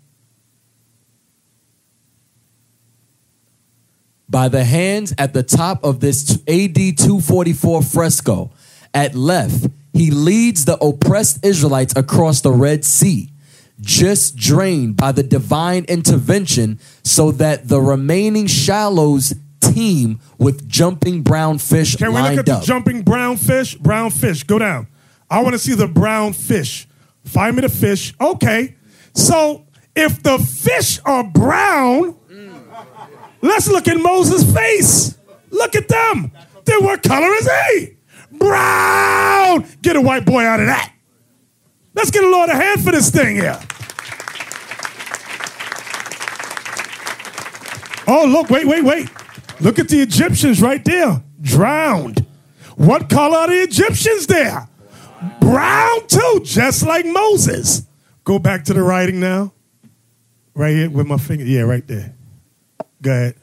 By 4.27 4.49
the 4.49 4.65
hands 4.65 5.13
at 5.19 5.35
the 5.35 5.43
top 5.43 5.85
of 5.85 6.01
this 6.01 6.39
AD 6.49 6.75
244 6.75 7.83
fresco. 7.83 8.51
At 8.95 9.15
left, 9.15 9.67
he 9.93 10.11
leads 10.11 10.65
the 10.65 10.79
oppressed 10.79 11.45
Israelites 11.45 11.93
across 11.97 12.41
the 12.41 12.53
Red 12.53 12.83
Sea, 12.87 13.31
just 13.79 14.37
drained 14.37 14.97
by 14.97 15.13
the 15.13 15.23
divine 15.23 15.85
intervention, 15.85 16.81
so 17.03 17.31
that 17.33 17.69
the 17.69 17.83
remaining 17.83 18.47
shallows 18.47 19.35
teem 19.73 20.21
with 20.39 20.69
jumping 20.69 21.23
brown 21.23 21.59
fish 21.59 21.97
Can 21.97 22.13
we 22.13 22.21
look 22.21 22.39
at 22.39 22.47
the 22.47 22.61
jumping 22.61 23.03
brown 23.03 23.37
fish? 23.37 23.75
Brown 23.77 24.11
fish. 24.11 24.45
Go 24.45 24.59
down. 24.59 24.89
I 25.31 25.43
want 25.43 25.55
to 25.55 25.59
see 25.59 25.75
the 25.75 25.89
brown 25.89 26.33
fish. 26.33 26.87
Find 27.25 27.57
me 27.57 27.63
the 27.63 27.69
fish. 27.69 28.15
Okay. 28.21 28.77
So 29.15 29.67
if 29.97 30.23
the 30.23 30.39
fish 30.39 31.01
are 31.05 31.25
brown, 31.25 32.17
let's 33.41 33.69
look 33.69 33.89
at 33.89 33.97
Moses' 33.99 34.45
face. 34.55 35.17
Look 35.51 35.75
at 35.75 35.89
them. 35.89 36.33
Then 36.65 36.85
what 36.85 37.03
color 37.03 37.29
is 37.35 37.49
he? 37.49 37.97
Brown. 38.33 39.67
Get 39.83 39.97
a 39.97 40.01
white 40.01 40.25
boy 40.25 40.45
out 40.45 40.61
of 40.61 40.67
that. 40.67 40.93
Let's 41.95 42.11
get 42.11 42.25
a 42.25 42.29
Lord 42.29 42.51
a 42.51 42.55
hand 42.55 42.83
for 42.83 42.91
this 42.91 43.11
thing 43.11 43.37
here. 43.37 43.61
Oh, 48.07 48.27
look, 48.27 48.51
wait, 48.51 48.67
wait, 48.67 48.85
wait. 48.85 49.09
Look 49.61 49.79
at 49.79 49.89
the 49.89 50.01
Egyptians 50.01 50.61
right 50.61 50.85
there. 50.85 51.23
Drowned. 51.41 52.27
What 52.77 53.09
color 53.09 53.39
are 53.39 53.49
the 53.49 53.63
Egyptians 53.63 54.27
there? 54.27 54.69
Brown 55.41 56.07
too, 56.09 56.41
just 56.45 56.85
like 56.85 57.07
Moses. 57.07 57.87
Go 58.25 58.39
back 58.39 58.65
to 58.65 58.75
the 58.75 58.83
writing 58.83 59.21
now. 59.21 59.53
Right 60.55 60.75
here 60.75 60.91
with 60.91 61.07
my 61.07 61.19
finger. 61.19 61.45
Yeah, 61.45 61.63
right 61.63 61.87
there. 61.87 62.15
Go 63.03 63.11
ahead. 63.11 63.35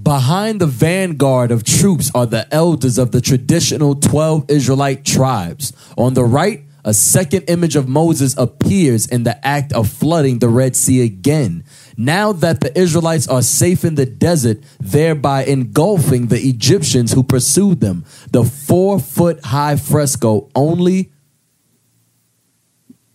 Behind 0.00 0.60
the 0.60 0.66
vanguard 0.66 1.52
of 1.52 1.62
troops 1.62 2.10
are 2.14 2.26
the 2.26 2.52
elders 2.52 2.98
of 2.98 3.12
the 3.12 3.20
traditional 3.20 3.94
12 3.94 4.50
Israelite 4.50 5.04
tribes. 5.04 5.72
On 5.96 6.14
the 6.14 6.24
right, 6.24 6.64
a 6.84 6.92
second 6.92 7.44
image 7.48 7.76
of 7.76 7.88
Moses 7.88 8.36
appears 8.36 9.06
in 9.06 9.22
the 9.22 9.46
act 9.46 9.72
of 9.72 9.88
flooding 9.88 10.40
the 10.40 10.48
Red 10.48 10.74
Sea 10.74 11.02
again. 11.02 11.64
Now 11.96 12.32
that 12.32 12.60
the 12.60 12.76
Israelites 12.78 13.28
are 13.28 13.42
safe 13.42 13.84
in 13.84 13.94
the 13.94 14.06
desert, 14.06 14.58
thereby 14.80 15.44
engulfing 15.44 16.26
the 16.26 16.40
Egyptians 16.40 17.12
who 17.12 17.22
pursued 17.22 17.80
them, 17.80 18.04
the 18.30 18.44
four 18.44 18.98
foot 18.98 19.44
high 19.44 19.76
fresco 19.76 20.48
only 20.54 21.12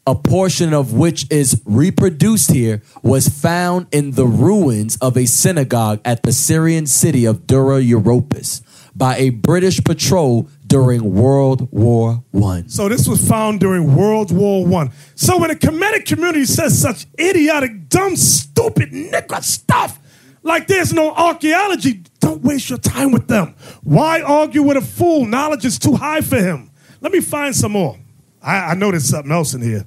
a 0.09 0.15
portion 0.15 0.73
of 0.73 0.91
which 0.91 1.27
is 1.29 1.61
reproduced 1.65 2.51
here, 2.51 2.81
was 3.03 3.27
found 3.29 3.85
in 3.91 4.11
the 4.11 4.25
ruins 4.25 4.97
of 4.97 5.15
a 5.15 5.27
synagogue 5.27 6.01
at 6.03 6.23
the 6.23 6.31
Syrian 6.31 6.87
city 6.87 7.25
of 7.25 7.45
Dura 7.45 7.79
Europos. 7.79 8.61
by 8.95 9.15
a 9.17 9.29
British 9.29 9.83
patrol 9.83 10.49
during 10.69 11.15
World 11.15 11.67
War 11.71 12.23
One. 12.31 12.69
So 12.69 12.87
this 12.87 13.07
was 13.07 13.27
found 13.27 13.59
during 13.59 13.95
World 13.95 14.31
War 14.31 14.65
One. 14.65 14.91
So 15.15 15.37
when 15.37 15.51
a 15.51 15.55
Kemetic 15.55 16.05
community 16.05 16.45
says 16.45 16.79
such 16.79 17.07
idiotic, 17.19 17.89
dumb, 17.89 18.15
stupid, 18.15 18.91
nigga 18.91 19.43
stuff, 19.43 19.99
like 20.43 20.67
there's 20.67 20.93
no 20.93 21.11
archaeology, 21.13 22.03
don't 22.19 22.41
waste 22.43 22.69
your 22.69 22.79
time 22.79 23.11
with 23.11 23.27
them. 23.27 23.55
Why 23.83 24.21
argue 24.21 24.63
with 24.63 24.77
a 24.77 24.81
fool? 24.81 25.25
Knowledge 25.25 25.65
is 25.65 25.77
too 25.77 25.95
high 25.95 26.21
for 26.21 26.37
him. 26.37 26.71
Let 27.01 27.11
me 27.11 27.19
find 27.19 27.55
some 27.55 27.73
more. 27.73 27.97
I, 28.41 28.71
I 28.71 28.73
know 28.75 28.91
there's 28.91 29.09
something 29.09 29.31
else 29.31 29.53
in 29.53 29.61
here. 29.61 29.85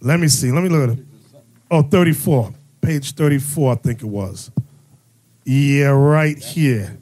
Let 0.00 0.20
me 0.20 0.28
see. 0.28 0.50
Let 0.50 0.62
me 0.62 0.68
look 0.68 0.90
at 0.90 0.98
it. 0.98 1.04
Oh, 1.70 1.82
34. 1.82 2.52
Page 2.80 3.14
34, 3.14 3.72
I 3.72 3.74
think 3.76 4.02
it 4.02 4.06
was. 4.06 4.50
Yeah, 5.44 5.88
right 5.88 6.38
here. 6.38 6.98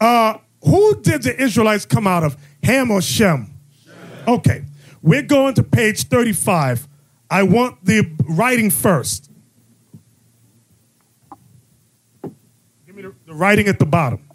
Uh, 0.00 0.38
who 0.64 1.00
did 1.02 1.22
the 1.22 1.40
Israelites 1.40 1.86
come 1.86 2.06
out 2.06 2.22
of? 2.24 2.36
Ham 2.62 2.90
or 2.90 3.00
Shem? 3.02 3.52
Okay. 4.28 4.64
We're 5.02 5.22
going 5.22 5.54
to 5.54 5.62
page 5.62 6.04
35. 6.04 6.86
I 7.30 7.42
want 7.44 7.84
the 7.84 8.10
writing 8.28 8.70
first. 8.70 9.30
Give 12.86 12.94
me 12.96 13.02
the, 13.02 13.14
the 13.26 13.34
writing 13.34 13.66
at 13.68 13.78
the 13.78 13.86
bottom. 13.86 14.26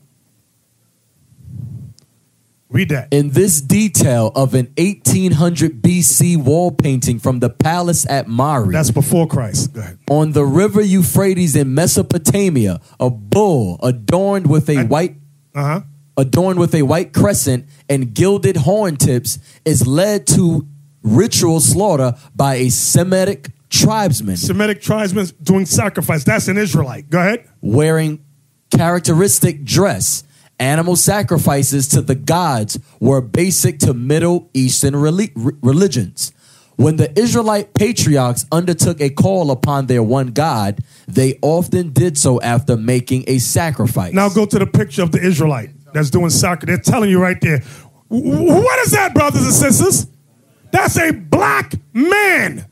Read 2.69 2.89
that. 2.89 3.07
In 3.11 3.29
this 3.29 3.61
detail 3.61 4.31
of 4.35 4.53
an 4.53 4.73
1800 4.77 5.81
BC 5.81 6.35
wall 6.43 6.71
painting 6.71 7.19
from 7.19 7.39
the 7.39 7.49
palace 7.49 8.05
at 8.09 8.27
Mari, 8.27 8.73
That's 8.73 8.91
before 8.91 9.27
Christ. 9.27 9.73
Go 9.73 9.79
ahead. 9.81 9.99
on 10.09 10.31
the 10.33 10.43
river 10.43 10.81
Euphrates 10.81 11.55
in 11.55 11.73
Mesopotamia, 11.73 12.81
a 12.99 13.09
bull 13.09 13.79
adorned 13.83 14.47
with 14.49 14.69
a 14.69 14.83
white 14.85 15.15
Uh 15.53 15.63
huh. 15.63 15.81
Adorned 16.17 16.59
with 16.59 16.73
a 16.75 16.83
white 16.83 17.13
crescent 17.13 17.65
and 17.89 18.13
gilded 18.13 18.57
horn 18.57 18.95
tips 18.95 19.39
is 19.65 19.85
led 19.85 20.27
to 20.27 20.67
ritual 21.03 21.59
slaughter 21.59 22.15
by 22.35 22.55
a 22.55 22.69
Semitic 22.69 23.51
tribesman 23.69 24.37
Semitic 24.37 24.81
tribesmen 24.81 25.27
doing 25.43 25.65
sacrifice. 25.65 26.23
That's 26.23 26.47
an 26.47 26.57
Israelite. 26.57 27.09
Go 27.09 27.19
ahead. 27.19 27.47
wearing 27.61 28.23
characteristic 28.71 29.63
dress. 29.63 30.23
Animal 30.57 30.95
sacrifices 30.95 31.89
to 31.89 32.01
the 32.01 32.15
gods 32.15 32.79
were 33.01 33.19
basic 33.19 33.79
to 33.79 33.93
Middle 33.93 34.49
Eastern 34.53 34.95
religions. 34.95 36.31
When 36.77 36.95
the 36.95 37.17
Israelite 37.19 37.73
patriarchs 37.73 38.45
undertook 38.51 39.01
a 39.01 39.09
call 39.09 39.51
upon 39.51 39.87
their 39.87 40.03
one 40.03 40.27
God, 40.27 40.79
they 41.07 41.39
often 41.41 41.91
did 41.91 42.17
so 42.17 42.39
after 42.41 42.77
making 42.77 43.25
a 43.27 43.39
sacrifice. 43.39 44.13
Now 44.13 44.29
go 44.29 44.45
to 44.45 44.59
the 44.59 44.65
picture 44.65 45.03
of 45.03 45.11
the 45.11 45.21
Israelite 45.21 45.71
that's 45.95 46.09
doing 46.09 46.29
soccer. 46.29 46.65
They're 46.65 46.77
telling 46.77 47.09
you 47.09 47.21
right 47.21 47.39
there. 47.41 47.59
What 48.07 48.79
is 48.85 48.91
that, 48.91 49.13
brothers 49.13 49.43
and 49.43 49.53
sisters? 49.53 50.07
That's 50.71 50.97
a 50.97 51.11
black 51.11 51.73
man. 51.93 52.65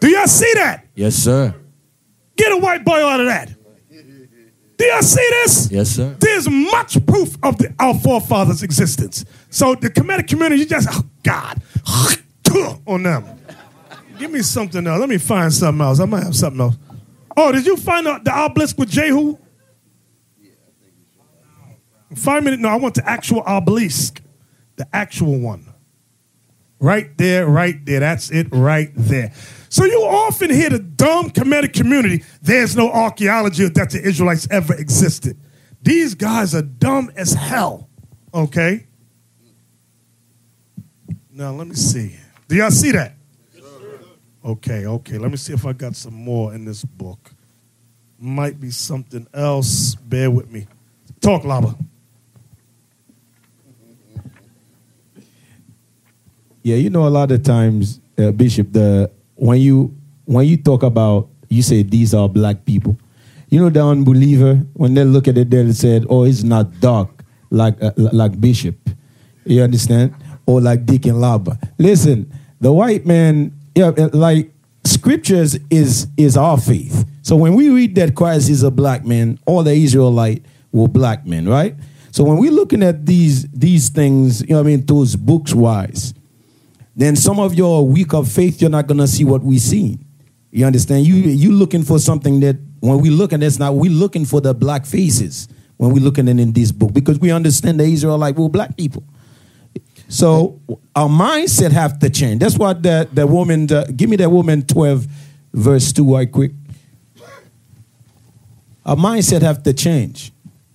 Do 0.00 0.08
y'all 0.08 0.26
see 0.26 0.52
that? 0.54 0.86
yes, 0.94 1.14
sir. 1.14 1.54
Get 2.36 2.52
a 2.52 2.56
white 2.56 2.84
boy 2.84 3.04
out 3.04 3.20
of 3.20 3.26
that. 3.26 3.52
Do 4.78 4.84
y'all 4.84 5.02
see 5.02 5.28
this? 5.42 5.70
Yes, 5.72 5.90
sir. 5.90 6.16
There's 6.20 6.48
much 6.48 7.04
proof 7.04 7.36
of 7.42 7.58
the, 7.58 7.74
our 7.80 7.94
forefathers' 7.94 8.62
existence. 8.62 9.24
So 9.50 9.74
the 9.74 9.90
Kemetic 9.90 10.28
community, 10.28 10.60
you 10.62 10.66
just, 10.66 10.88
oh 10.92 11.02
God, 11.24 11.60
on 12.86 13.02
them. 13.02 13.24
Give 14.20 14.30
me 14.30 14.40
something 14.42 14.86
else. 14.86 15.00
Let 15.00 15.08
me 15.08 15.18
find 15.18 15.52
something 15.52 15.84
else. 15.84 15.98
I 15.98 16.04
might 16.04 16.22
have 16.22 16.36
something 16.36 16.60
else. 16.60 16.76
Oh, 17.36 17.50
did 17.50 17.66
you 17.66 17.76
find 17.76 18.06
out 18.06 18.24
the 18.24 18.32
obelisk 18.32 18.78
with 18.78 18.88
Jehu? 18.88 19.36
Five 22.14 22.44
minutes. 22.44 22.62
No, 22.62 22.68
I 22.68 22.76
want 22.76 22.94
the 22.94 23.08
actual 23.08 23.42
obelisk, 23.46 24.22
the 24.76 24.86
actual 24.92 25.38
one. 25.38 25.66
Right 26.80 27.16
there, 27.18 27.46
right 27.46 27.84
there. 27.84 28.00
That's 28.00 28.30
it 28.30 28.46
right 28.52 28.90
there. 28.94 29.32
So 29.68 29.84
you 29.84 30.00
often 30.02 30.50
hear 30.50 30.70
the 30.70 30.78
dumb 30.78 31.30
Kemetic 31.30 31.72
community, 31.72 32.24
there's 32.40 32.76
no 32.76 32.90
archaeology 32.90 33.68
that 33.68 33.90
the 33.90 34.00
Israelites 34.00 34.48
ever 34.50 34.74
existed. 34.74 35.38
These 35.82 36.14
guys 36.14 36.54
are 36.54 36.62
dumb 36.62 37.10
as 37.16 37.32
hell. 37.34 37.88
Okay? 38.32 38.86
Now 41.30 41.52
let 41.52 41.66
me 41.66 41.74
see. 41.74 42.16
Do 42.48 42.56
y'all 42.56 42.70
see 42.70 42.92
that? 42.92 43.14
Okay, 44.44 44.86
okay. 44.86 45.18
Let 45.18 45.30
me 45.30 45.36
see 45.36 45.52
if 45.52 45.66
I 45.66 45.72
got 45.72 45.94
some 45.94 46.14
more 46.14 46.54
in 46.54 46.64
this 46.64 46.84
book. 46.84 47.32
Might 48.18 48.58
be 48.58 48.70
something 48.70 49.26
else. 49.34 49.94
Bear 49.96 50.30
with 50.30 50.50
me. 50.50 50.66
Talk, 51.20 51.44
Lava. 51.44 51.76
Yeah, 56.68 56.76
you 56.76 56.90
know, 56.90 57.08
a 57.08 57.08
lot 57.08 57.32
of 57.32 57.42
times, 57.44 57.98
uh, 58.18 58.30
Bishop, 58.30 58.74
the 58.74 59.10
when 59.36 59.58
you 59.58 59.96
when 60.26 60.46
you 60.46 60.58
talk 60.58 60.82
about, 60.82 61.30
you 61.48 61.62
say 61.62 61.82
these 61.82 62.12
are 62.12 62.28
black 62.28 62.66
people. 62.66 62.98
You 63.48 63.60
know, 63.60 63.70
the 63.70 63.82
unbeliever 63.82 64.56
when 64.74 64.92
they 64.92 65.04
look 65.04 65.28
at 65.28 65.38
it, 65.38 65.48
they 65.48 65.72
said, 65.72 66.04
"Oh, 66.10 66.24
it's 66.24 66.42
not 66.42 66.78
dark 66.80 67.24
like 67.48 67.82
uh, 67.82 67.92
like 67.96 68.38
Bishop." 68.38 68.76
You 69.46 69.62
understand? 69.62 70.12
Or 70.44 70.60
like 70.60 70.84
Deacon 70.84 71.14
Laba. 71.14 71.56
Listen, 71.78 72.30
the 72.60 72.70
white 72.70 73.06
man, 73.06 73.56
yeah, 73.74 73.88
uh, 73.88 74.10
like 74.12 74.52
scriptures 74.84 75.58
is 75.70 76.06
is 76.18 76.36
our 76.36 76.58
faith. 76.58 77.08
So 77.22 77.34
when 77.36 77.54
we 77.54 77.70
read 77.70 77.94
that 77.94 78.14
Christ 78.14 78.50
is 78.50 78.62
a 78.62 78.70
black 78.70 79.06
man, 79.06 79.38
all 79.46 79.62
the 79.62 79.72
Israelite 79.72 80.44
were 80.72 80.88
black 80.88 81.24
men, 81.24 81.48
right? 81.48 81.74
So 82.10 82.24
when 82.24 82.36
we're 82.36 82.52
looking 82.52 82.82
at 82.82 83.06
these 83.06 83.48
these 83.52 83.88
things, 83.88 84.42
you 84.42 84.48
know, 84.48 84.60
I 84.60 84.64
mean, 84.64 84.84
those 84.84 85.16
books 85.16 85.54
wise, 85.54 86.12
then 86.98 87.14
some 87.14 87.38
of 87.38 87.54
your 87.54 87.86
weak 87.86 88.12
of 88.12 88.30
faith, 88.30 88.60
you're 88.60 88.68
not 88.68 88.88
gonna 88.88 89.06
see 89.06 89.24
what 89.24 89.42
we 89.42 89.58
see. 89.58 89.98
You 90.50 90.66
understand? 90.66 91.06
You 91.06 91.14
you 91.14 91.52
looking 91.52 91.84
for 91.84 92.00
something 92.00 92.40
that 92.40 92.56
when 92.80 92.98
we 92.98 93.08
look 93.08 93.32
at 93.32 93.38
this 93.38 93.56
now, 93.58 93.72
we 93.72 93.88
looking 93.88 94.24
for 94.24 94.40
the 94.40 94.52
black 94.52 94.84
faces 94.84 95.46
when 95.76 95.92
we 95.92 96.00
looking 96.00 96.28
at 96.28 96.40
in 96.40 96.52
this 96.52 96.72
book 96.72 96.92
because 96.92 97.20
we 97.20 97.30
understand 97.30 97.78
the 97.78 97.84
Israelite 97.84 98.36
were 98.36 98.48
black 98.48 98.76
people. 98.76 99.04
So 100.08 100.60
our 100.96 101.08
mindset 101.08 101.70
have 101.70 102.00
to 102.00 102.10
change. 102.10 102.40
That's 102.40 102.58
what 102.58 102.82
the 102.82 103.08
the 103.12 103.28
woman. 103.28 103.68
The, 103.68 103.92
give 103.96 104.10
me 104.10 104.16
that 104.16 104.30
woman 104.30 104.62
twelve, 104.62 105.06
verse 105.54 105.92
two, 105.92 106.12
right 106.16 106.30
quick. 106.30 106.50
Our 108.84 108.96
mindset 108.96 109.42
have 109.42 109.62
to 109.62 109.72
change 109.72 110.32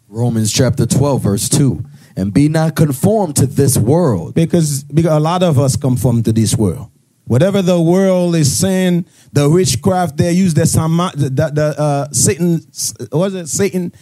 Romans 0.08 0.54
chapter 0.54 0.86
12, 0.86 1.24
verse 1.24 1.50
2. 1.50 1.84
And 2.15 2.34
be 2.34 2.47
not 2.47 2.76
conformed 2.76 3.36
to 3.38 3.47
this 3.47 3.78
world, 3.78 4.36
because 4.36 4.84
because 4.84 5.12
a 5.13 5.19
lot 5.19 5.41
of 5.43 5.58
us 5.58 5.76
conform 5.76 6.21
to 6.23 6.32
this 6.32 6.56
world. 6.56 6.89
Whatever 7.26 7.62
the 7.62 7.80
world 7.82 8.36
is 8.36 8.56
saying, 8.56 9.06
the 9.32 9.49
witchcraft 9.49 10.17
they 10.17 10.32
use, 10.34 10.54
the 10.54 10.65
the, 11.15 11.30
the, 11.30 11.52
the 11.54 11.76
uh, 11.82 12.08
Satan, 12.12 12.62
what 13.12 13.28
is 13.28 13.36
it? 13.36 13.47
Satan, 13.47 13.93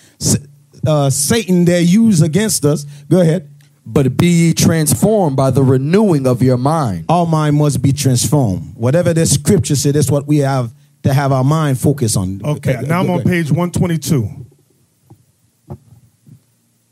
uh, 0.86 1.10
Satan 1.10 1.66
they 1.66 1.82
use 1.84 2.22
against 2.22 2.66
us. 2.66 2.84
Go 3.10 3.22
ahead. 3.22 3.48
but 3.86 4.16
be 4.18 4.28
ye 4.28 4.54
transformed 4.54 5.36
by 5.36 5.50
the 5.52 5.64
renewing 5.64 6.28
of 6.28 6.42
your 6.42 6.58
mind. 6.58 7.06
Our 7.10 7.26
mind 7.26 7.56
must 7.58 7.82
be 7.82 7.92
transformed. 7.94 8.76
Whatever 8.76 9.14
the 9.14 9.26
scripture 9.26 9.76
said, 9.76 9.96
that's 9.96 10.12
what 10.12 10.28
we 10.28 10.38
have 10.40 10.74
to 11.04 11.14
have 11.14 11.32
our 11.32 11.44
mind 11.44 11.80
focus 11.80 12.16
on. 12.18 12.42
Okay, 12.44 12.76
Uh, 12.76 12.82
now 12.82 13.00
I'm 13.02 13.10
on 13.10 13.24
page 13.24 13.50
122. 13.52 14.48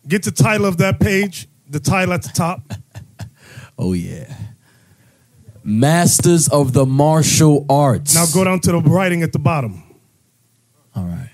Get 0.10 0.24
the 0.24 0.32
title 0.32 0.66
of 0.66 0.78
that 0.78 1.00
page, 1.00 1.48
the 1.70 1.80
title 1.80 2.14
at 2.14 2.24
the 2.24 2.30
top. 2.30 2.62
Oh, 3.82 3.94
yeah. 3.94 4.36
Masters 5.64 6.50
of 6.50 6.74
the 6.74 6.86
martial 6.86 7.66
arts. 7.70 8.14
Now 8.14 8.26
go 8.34 8.44
down 8.44 8.60
to 8.62 8.74
the 8.74 8.80
writing 8.82 9.24
at 9.24 9.32
the 9.32 9.40
bottom. 9.40 9.84
All 10.94 11.06
right. 11.06 11.30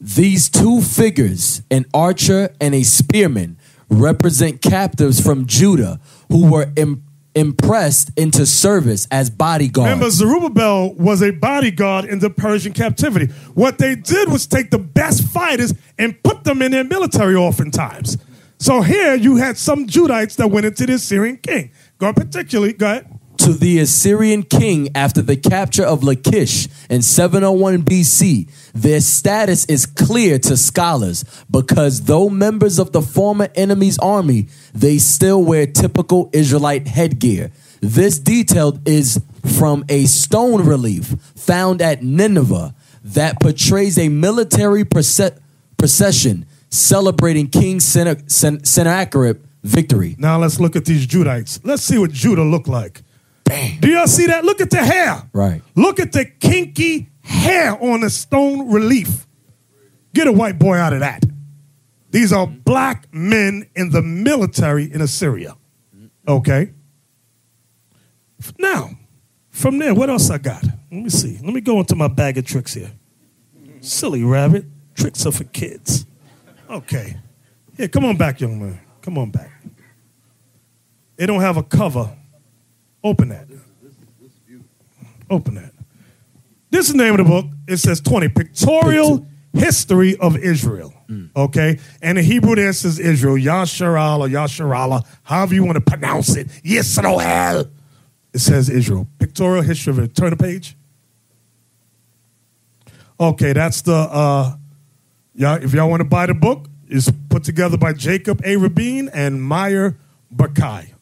These 0.00 0.48
two 0.48 0.80
figures, 0.80 1.62
an 1.72 1.86
archer 1.92 2.54
and 2.60 2.72
a 2.72 2.84
spearman, 2.84 3.58
represent 3.88 4.62
captives 4.62 5.20
from 5.20 5.46
Judah 5.46 5.98
who 6.28 6.48
were 6.48 6.70
im- 6.76 7.02
impressed 7.34 8.10
into 8.16 8.46
service 8.46 9.06
as 9.10 9.30
bodyguards. 9.30 9.90
Remember, 9.90 10.10
Zerubbabel 10.10 10.94
was 10.94 11.22
a 11.22 11.30
bodyguard 11.30 12.04
in 12.04 12.18
the 12.18 12.30
Persian 12.30 12.72
captivity. 12.72 13.26
What 13.54 13.78
they 13.78 13.94
did 13.94 14.28
was 14.28 14.46
take 14.46 14.70
the 14.70 14.78
best 14.78 15.24
fighters 15.24 15.74
and 15.98 16.22
put 16.22 16.44
them 16.44 16.62
in 16.62 16.72
their 16.72 16.84
military 16.84 17.34
oftentimes. 17.34 18.18
So 18.58 18.80
here 18.82 19.14
you 19.14 19.36
had 19.36 19.58
some 19.58 19.86
Judites 19.86 20.36
that 20.36 20.48
went 20.48 20.66
into 20.66 20.86
the 20.86 20.98
Syrian 20.98 21.38
king. 21.38 21.72
Go 21.98 22.12
particularly, 22.12 22.74
go 22.74 22.86
ahead. 22.86 23.11
To 23.42 23.52
the 23.52 23.80
Assyrian 23.80 24.44
king 24.44 24.88
after 24.94 25.20
the 25.20 25.36
capture 25.36 25.82
of 25.84 26.04
Lachish 26.04 26.68
in 26.88 27.02
701 27.02 27.82
BC, 27.82 28.48
their 28.72 29.00
status 29.00 29.64
is 29.64 29.84
clear 29.84 30.38
to 30.38 30.56
scholars 30.56 31.24
because 31.50 32.02
though 32.02 32.28
members 32.28 32.78
of 32.78 32.92
the 32.92 33.02
former 33.02 33.48
enemy's 33.56 33.98
army, 33.98 34.46
they 34.72 34.98
still 34.98 35.42
wear 35.42 35.66
typical 35.66 36.30
Israelite 36.32 36.86
headgear. 36.86 37.50
This 37.80 38.20
detail 38.20 38.78
is 38.86 39.20
from 39.58 39.84
a 39.88 40.04
stone 40.04 40.64
relief 40.64 41.06
found 41.34 41.82
at 41.82 42.00
Nineveh 42.00 42.76
that 43.02 43.40
portrays 43.40 43.98
a 43.98 44.08
military 44.08 44.84
proce- 44.84 45.36
procession 45.76 46.46
celebrating 46.70 47.48
King 47.48 47.80
Senna- 47.80 48.22
Sen- 48.28 48.62
Sennacherib 48.62 49.40
victory. 49.64 50.14
Now 50.16 50.38
let's 50.38 50.60
look 50.60 50.76
at 50.76 50.84
these 50.84 51.08
Judites. 51.08 51.58
Let's 51.64 51.82
see 51.82 51.98
what 51.98 52.12
Judah 52.12 52.44
looked 52.44 52.68
like. 52.68 53.02
Bang. 53.52 53.78
Do 53.80 53.90
y'all 53.90 54.06
see 54.06 54.26
that? 54.28 54.44
Look 54.44 54.60
at 54.62 54.70
the 54.70 54.78
hair. 54.78 55.28
Right. 55.32 55.60
Look 55.74 56.00
at 56.00 56.12
the 56.12 56.24
kinky 56.24 57.10
hair 57.20 57.76
on 57.82 58.00
the 58.00 58.08
stone 58.08 58.72
relief. 58.72 59.26
Get 60.14 60.26
a 60.26 60.32
white 60.32 60.58
boy 60.58 60.76
out 60.76 60.94
of 60.94 61.00
that. 61.00 61.22
These 62.10 62.32
are 62.32 62.46
black 62.46 63.12
men 63.12 63.68
in 63.74 63.90
the 63.90 64.00
military 64.00 64.90
in 64.90 65.02
Assyria. 65.02 65.56
Okay. 66.26 66.72
Now, 68.58 68.90
from 69.50 69.78
there, 69.78 69.94
what 69.94 70.08
else 70.08 70.30
I 70.30 70.38
got? 70.38 70.64
Let 70.64 70.74
me 70.90 71.10
see. 71.10 71.38
Let 71.42 71.52
me 71.52 71.60
go 71.60 71.78
into 71.78 71.94
my 71.94 72.08
bag 72.08 72.38
of 72.38 72.46
tricks 72.46 72.72
here. 72.72 72.92
Silly 73.80 74.24
rabbit. 74.24 74.64
Tricks 74.94 75.26
are 75.26 75.32
for 75.32 75.44
kids. 75.44 76.06
Okay. 76.70 77.16
Here, 77.76 77.88
come 77.88 78.04
on 78.06 78.16
back, 78.16 78.40
young 78.40 78.60
man. 78.60 78.80
Come 79.02 79.18
on 79.18 79.30
back. 79.30 79.50
They 81.16 81.26
don't 81.26 81.40
have 81.40 81.58
a 81.58 81.62
cover. 81.62 82.16
Open 83.04 83.28
that. 83.30 83.48
Open 85.30 85.54
that. 85.54 85.72
This 86.70 86.86
is 86.86 86.92
the 86.92 86.98
name 86.98 87.12
of 87.12 87.18
the 87.18 87.24
book. 87.24 87.46
It 87.66 87.78
says 87.78 88.00
20 88.00 88.28
Pictorial 88.28 89.26
History 89.52 90.16
of 90.16 90.36
Israel. 90.36 90.94
Okay? 91.36 91.78
And 92.00 92.18
the 92.18 92.22
Hebrew 92.22 92.54
there 92.54 92.72
says 92.72 92.98
Israel, 92.98 93.34
Yasharal 93.34 94.20
or 94.20 94.28
Yasharala, 94.28 95.06
however 95.22 95.54
you 95.54 95.64
want 95.64 95.76
to 95.76 95.80
pronounce 95.82 96.36
it. 96.36 96.48
Yisrael. 96.64 97.70
It 98.32 98.38
says 98.38 98.70
Israel. 98.70 99.06
Pictorial 99.18 99.62
History 99.62 99.90
of 99.92 99.98
it. 99.98 100.14
Turn 100.14 100.30
the 100.30 100.36
page. 100.36 100.76
Okay, 103.20 103.52
that's 103.52 103.82
the 103.82 103.94
uh 103.94 104.56
y'all, 105.34 105.62
if 105.62 105.74
y'all 105.74 105.88
want 105.88 106.00
to 106.00 106.08
buy 106.08 106.26
the 106.26 106.34
book, 106.34 106.66
it's 106.88 107.10
put 107.28 107.44
together 107.44 107.76
by 107.76 107.92
Jacob 107.92 108.40
A. 108.44 108.56
Rabin 108.56 109.08
and 109.10 109.42
Meyer 109.42 109.96
Bakai. 110.34 110.92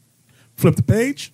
Flip 0.56 0.76
the 0.76 0.82
page. 0.82 1.32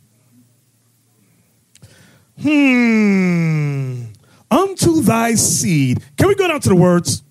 Hmm. 2.40 4.04
Unto 4.50 5.00
thy 5.02 5.34
seed. 5.34 6.02
Can 6.16 6.28
we 6.28 6.34
go 6.34 6.48
down 6.48 6.60
to 6.60 6.68
the 6.68 6.76
words? 6.76 7.22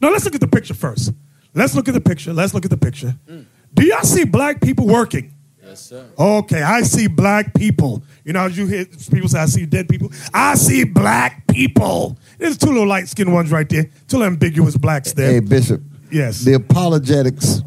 No, 0.00 0.10
let's 0.10 0.24
look 0.24 0.34
at 0.34 0.40
the 0.40 0.48
picture 0.48 0.74
first. 0.74 1.12
Let's 1.54 1.74
look 1.74 1.88
at 1.88 1.94
the 1.94 2.00
picture. 2.00 2.32
Let's 2.32 2.54
look 2.54 2.64
at 2.64 2.70
the 2.70 2.76
picture. 2.76 3.16
Do 3.74 3.84
y'all 3.84 4.02
see 4.02 4.24
black 4.24 4.60
people 4.60 4.86
working? 4.86 5.32
Yes, 5.62 5.80
sir. 5.82 6.06
Okay, 6.18 6.62
I 6.62 6.82
see 6.82 7.08
black 7.08 7.52
people. 7.54 8.02
You 8.24 8.32
know, 8.32 8.44
as 8.44 8.56
you 8.56 8.66
hear 8.66 8.86
people 9.10 9.28
say, 9.28 9.40
I 9.40 9.46
see 9.46 9.66
dead 9.66 9.88
people. 9.88 10.10
I 10.32 10.54
see 10.54 10.84
black 10.84 11.46
people. 11.48 12.18
There's 12.38 12.56
two 12.56 12.68
little 12.68 12.86
light 12.86 13.08
skinned 13.08 13.32
ones 13.32 13.50
right 13.50 13.68
there. 13.68 13.84
Two 14.06 14.18
little 14.18 14.32
ambiguous 14.32 14.76
blacks 14.76 15.12
there. 15.12 15.32
Hey, 15.32 15.40
Bishop. 15.40 15.82
Yes. 16.10 16.40
The 16.44 16.54
apologetics, 16.54 17.62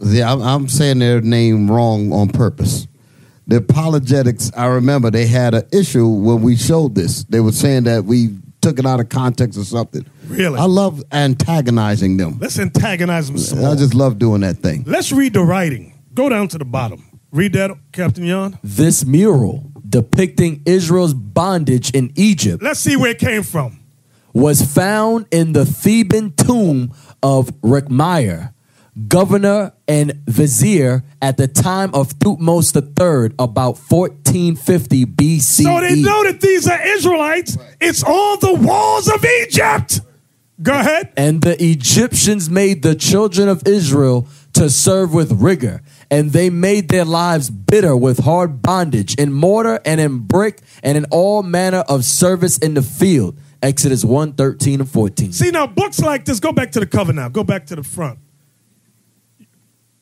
the, 0.00 0.22
I'm, 0.22 0.40
I'm 0.40 0.68
saying 0.68 0.98
their 1.00 1.20
name 1.20 1.70
wrong 1.70 2.12
on 2.12 2.30
purpose. 2.30 2.88
The 3.46 3.56
apologetics, 3.56 4.50
I 4.56 4.66
remember 4.66 5.10
they 5.10 5.26
had 5.26 5.54
an 5.54 5.64
issue 5.72 6.06
when 6.08 6.42
we 6.42 6.56
showed 6.56 6.94
this. 6.94 7.24
They 7.24 7.40
were 7.40 7.52
saying 7.52 7.84
that 7.84 8.04
we 8.04 8.38
took 8.60 8.78
it 8.78 8.86
out 8.86 9.00
of 9.00 9.08
context 9.08 9.58
or 9.58 9.64
something. 9.64 10.06
Really? 10.28 10.58
I 10.58 10.64
love 10.64 11.02
antagonizing 11.10 12.16
them. 12.16 12.38
Let's 12.40 12.58
antagonize 12.58 13.26
them 13.26 13.38
some 13.38 13.58
I 13.58 13.62
more. 13.62 13.76
just 13.76 13.94
love 13.94 14.18
doing 14.18 14.42
that 14.42 14.58
thing. 14.58 14.84
Let's 14.86 15.10
read 15.10 15.32
the 15.32 15.42
writing. 15.42 15.98
Go 16.14 16.28
down 16.28 16.46
to 16.48 16.58
the 16.58 16.64
bottom. 16.64 17.04
Read 17.32 17.54
that, 17.54 17.70
Captain 17.92 18.24
Yon. 18.24 18.58
This 18.62 19.04
mural 19.04 19.70
depicting 19.88 20.62
Israel's 20.64 21.12
bondage 21.14 21.90
in 21.90 22.12
Egypt 22.14 22.62
Let's 22.62 22.80
see 22.80 22.96
where 22.96 23.10
it 23.10 23.18
came 23.18 23.42
from. 23.42 23.80
was 24.32 24.62
found 24.62 25.26
in 25.30 25.52
the 25.52 25.64
Theban 25.66 26.32
tomb 26.32 26.94
of 27.22 27.48
Rekhmire, 27.62 28.54
governor 29.08 29.72
and 29.88 30.12
vizier 30.26 31.02
at 31.20 31.36
the 31.36 31.48
time 31.48 31.94
of 31.94 32.18
Thutmose 32.18 32.74
III, 32.76 33.34
about 33.38 33.78
1450 33.78 35.06
BCE. 35.06 35.62
So 35.62 35.80
they 35.80 36.00
know 36.00 36.24
that 36.24 36.40
these 36.40 36.68
are 36.68 36.80
Israelites. 36.86 37.56
It's 37.80 38.02
on 38.02 38.38
the 38.40 38.54
walls 38.54 39.08
of 39.08 39.24
Egypt. 39.24 40.00
Go 40.62 40.78
ahead. 40.78 41.12
And 41.16 41.42
the 41.42 41.62
Egyptians 41.62 42.48
made 42.48 42.82
the 42.82 42.94
children 42.94 43.48
of 43.48 43.66
Israel 43.66 44.28
to 44.52 44.68
serve 44.68 45.14
with 45.14 45.32
rigor, 45.32 45.80
and 46.10 46.30
they 46.32 46.50
made 46.50 46.88
their 46.88 47.06
lives 47.06 47.48
bitter 47.50 47.96
with 47.96 48.18
hard 48.18 48.60
bondage 48.60 49.14
in 49.14 49.32
mortar 49.32 49.80
and 49.84 50.00
in 50.00 50.18
brick 50.18 50.60
and 50.82 50.98
in 50.98 51.06
all 51.06 51.42
manner 51.42 51.78
of 51.88 52.04
service 52.04 52.58
in 52.58 52.74
the 52.74 52.82
field. 52.82 53.38
Exodus 53.62 54.04
1 54.04 54.34
13 54.34 54.80
and 54.80 54.90
14. 54.90 55.32
See 55.32 55.50
now, 55.50 55.66
books 55.66 56.00
like 56.00 56.24
this. 56.26 56.38
Go 56.38 56.52
back 56.52 56.72
to 56.72 56.80
the 56.80 56.86
cover 56.86 57.12
now. 57.12 57.28
Go 57.28 57.44
back 57.44 57.66
to 57.66 57.76
the 57.76 57.82
front. 57.82 58.18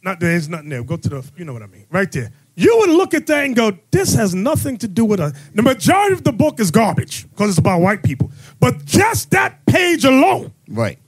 Not 0.02 0.18
there's 0.20 0.48
nothing 0.48 0.70
there. 0.70 0.82
Go 0.82 0.96
to 0.96 1.08
the. 1.08 1.30
You 1.36 1.44
know 1.44 1.52
what 1.52 1.62
I 1.62 1.66
mean. 1.66 1.84
Right 1.90 2.10
there. 2.10 2.30
You 2.56 2.74
would 2.80 2.90
look 2.90 3.12
at 3.14 3.26
that 3.26 3.44
and 3.44 3.54
go, 3.54 3.72
"This 3.90 4.14
has 4.14 4.34
nothing 4.34 4.76
to 4.78 4.88
do 4.88 5.04
with 5.04 5.20
us." 5.20 5.32
The 5.54 5.62
majority 5.62 6.14
of 6.14 6.24
the 6.24 6.32
book 6.32 6.58
is 6.60 6.70
garbage 6.70 7.28
because 7.30 7.50
it's 7.50 7.58
about 7.58 7.80
white 7.80 8.02
people. 8.02 8.30
But 8.60 8.84
just 8.84 9.30
that 9.32 9.64
page 9.66 10.04
alone. 10.04 10.52
Right. 10.68 10.98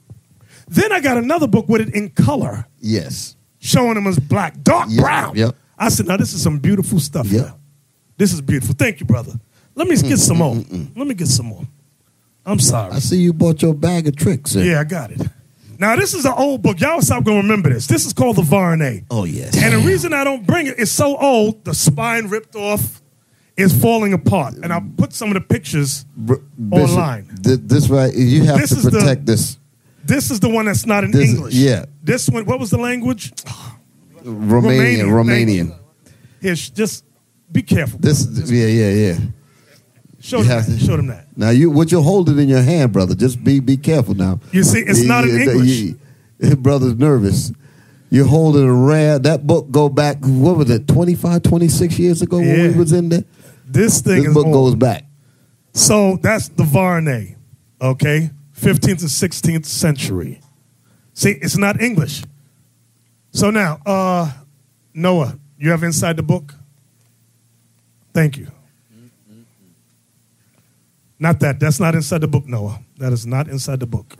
Then 0.68 0.92
I 0.92 1.00
got 1.00 1.16
another 1.16 1.46
book 1.46 1.68
with 1.68 1.81
it 1.83 1.94
in 1.94 2.11
color, 2.11 2.66
Yes. 2.81 3.37
showing 3.59 3.94
them 3.94 4.07
as 4.07 4.18
black, 4.18 4.62
dark 4.62 4.88
Yep, 4.90 5.00
brown. 5.02 5.37
yep. 5.37 5.57
I 5.78 5.88
said, 5.88 6.07
"Now 6.07 6.16
this 6.16 6.33
is 6.33 6.42
some 6.42 6.59
beautiful 6.59 7.00
stuff 7.00 7.26
Yeah. 7.26 7.52
This 8.18 8.33
is 8.33 8.40
beautiful. 8.40 8.74
Thank 8.78 9.00
you, 9.00 9.07
brother. 9.07 9.33
Let 9.74 9.88
me 9.88 9.96
get 9.96 10.18
some 10.18 10.38
more. 10.38 10.55
Let 10.96 11.07
me 11.07 11.14
get 11.14 11.28
some 11.28 11.46
more. 11.46 11.66
I'm 12.44 12.59
sorry. 12.61 12.92
I 12.92 12.98
see 12.98 13.16
you 13.22 13.33
bought 13.33 13.62
your 13.62 13.74
bag 13.74 14.07
of 14.07 14.16
tricks. 14.16 14.52
there. 14.52 14.64
Yeah, 14.64 14.81
I 14.81 14.85
got 14.85 15.11
it. 15.12 15.20
Now 15.83 15.97
this 15.97 16.14
is 16.14 16.25
an 16.25 16.35
old 16.37 16.62
book. 16.62 16.79
Y'all 16.81 17.01
stop 17.03 17.25
gonna 17.25 17.38
remember 17.38 17.68
this. 17.68 17.88
This 17.88 18.07
is 18.07 18.12
called 18.12 18.37
the 18.37 18.42
Varney. 18.42 19.03
Oh, 19.11 19.25
yes. 19.25 19.61
And 19.61 19.75
the 19.75 19.79
reason 19.79 20.12
I 20.12 20.23
don't 20.23 20.47
bring 20.47 20.68
it, 20.68 20.77
it's 20.79 20.92
so 20.92 21.16
old, 21.16 21.64
the 21.64 21.75
spine 21.75 22.29
ripped 22.29 22.55
off, 22.55 23.03
is 23.57 23.75
falling 23.83 24.12
apart. 24.12 24.55
And 24.62 24.73
I 24.73 24.81
put 24.97 25.12
some 25.12 25.29
of 25.31 25.35
the 25.35 25.40
pictures 25.40 26.05
Br- 26.16 26.35
Bishop, 26.57 26.90
online. 26.90 27.37
th- 27.42 27.59
this 27.64 27.88
right, 27.88 28.14
you 28.14 28.45
have 28.45 28.61
This 28.61 28.71
is 28.71 28.85
to 28.85 28.90
the- 28.90 28.99
protect 29.01 29.27
this. 29.27 29.59
This 30.05 30.31
is 30.31 30.38
the 30.38 30.49
one 30.49 30.66
that's 30.66 30.87
not 30.87 31.03
in 31.03 31.11
This- 31.11 31.31
English. 31.31 31.55
yeah. 31.55 31.87
This 32.05 32.29
one, 32.29 32.45
what 32.47 32.61
was 32.61 32.71
the 32.71 32.79
language? 32.79 33.33
Romanian, 34.25 35.07
Romanian. 35.09 35.09
Romanian. 35.11 35.75
Here, 36.40 36.55
just 36.55 37.05
be 37.51 37.62
careful. 37.62 37.99
This, 38.01 38.25
yeah, 38.49 38.66
yeah, 38.68 38.90
yeah. 38.90 39.18
Show 40.22 40.42
them 40.42 40.62
that. 40.64 40.80
Show 40.80 40.96
them 40.96 41.08
that. 41.08 41.26
Now 41.37 41.50
you, 41.50 41.70
what 41.70 41.92
you 41.92 42.00
hold 42.00 42.28
it 42.30 42.38
in 42.38 42.48
your 42.48 42.62
hand, 42.62 42.92
brother. 42.92 43.14
Just 43.14 43.42
be, 43.44 43.61
be 43.61 43.76
careful 43.76 44.14
now. 44.14 44.40
You 44.52 44.62
see, 44.62 44.80
it's 44.80 45.02
not 45.04 45.24
in 45.24 45.40
English. 45.40 45.94
brother's 46.58 46.94
nervous. 46.96 47.52
You're 48.11 48.26
holding 48.26 48.64
a 48.68 48.72
rare. 48.74 49.18
That 49.18 49.46
book 49.46 49.70
go 49.70 49.88
back. 49.88 50.18
What 50.20 50.56
was 50.56 50.70
it? 50.70 50.87
25, 50.88 51.42
26 51.42 51.98
years 51.98 52.22
ago 52.22 52.38
when 52.38 52.46
Yeah. 52.48 52.68
we 52.68 52.74
was 52.78 52.92
in 52.92 53.08
there. 53.08 53.24
This 53.66 54.00
thing 54.00 54.18
This 54.18 54.28
is 54.28 54.35
book 54.35 54.46
old. 54.46 54.54
goes 54.54 54.74
back. 54.74 55.04
So 55.72 56.18
that's 56.22 56.48
the 56.48 56.64
Varney, 56.64 57.37
okay? 57.80 58.30
15th 58.54 59.00
and 59.00 59.11
16th 59.11 59.64
century. 59.66 60.40
See, 61.14 61.30
it's 61.30 61.56
not 61.56 61.80
English. 61.80 62.22
So 63.30 63.50
now, 63.50 63.80
uh, 63.87 64.30
Noah, 64.92 65.38
you 65.58 65.70
have 65.70 65.82
inside 65.82 66.16
the 66.18 66.22
book? 66.22 66.54
Thank 68.12 68.37
you. 68.37 68.48
Not 71.22 71.38
that. 71.38 71.61
That's 71.61 71.78
not 71.78 71.94
inside 71.94 72.20
the 72.22 72.26
book, 72.26 72.48
Noah. 72.48 72.80
That 72.98 73.12
is 73.12 73.24
not 73.28 73.46
inside 73.46 73.78
the 73.78 73.87
book. 73.87 74.16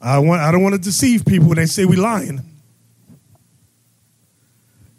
I 0.00 0.18
want. 0.18 0.40
I 0.42 0.50
don't 0.50 0.64
want 0.64 0.74
to 0.74 0.80
deceive 0.80 1.24
people 1.24 1.46
when 1.46 1.58
they 1.58 1.66
say 1.66 1.84
we 1.84 1.94
lying. 1.94 2.42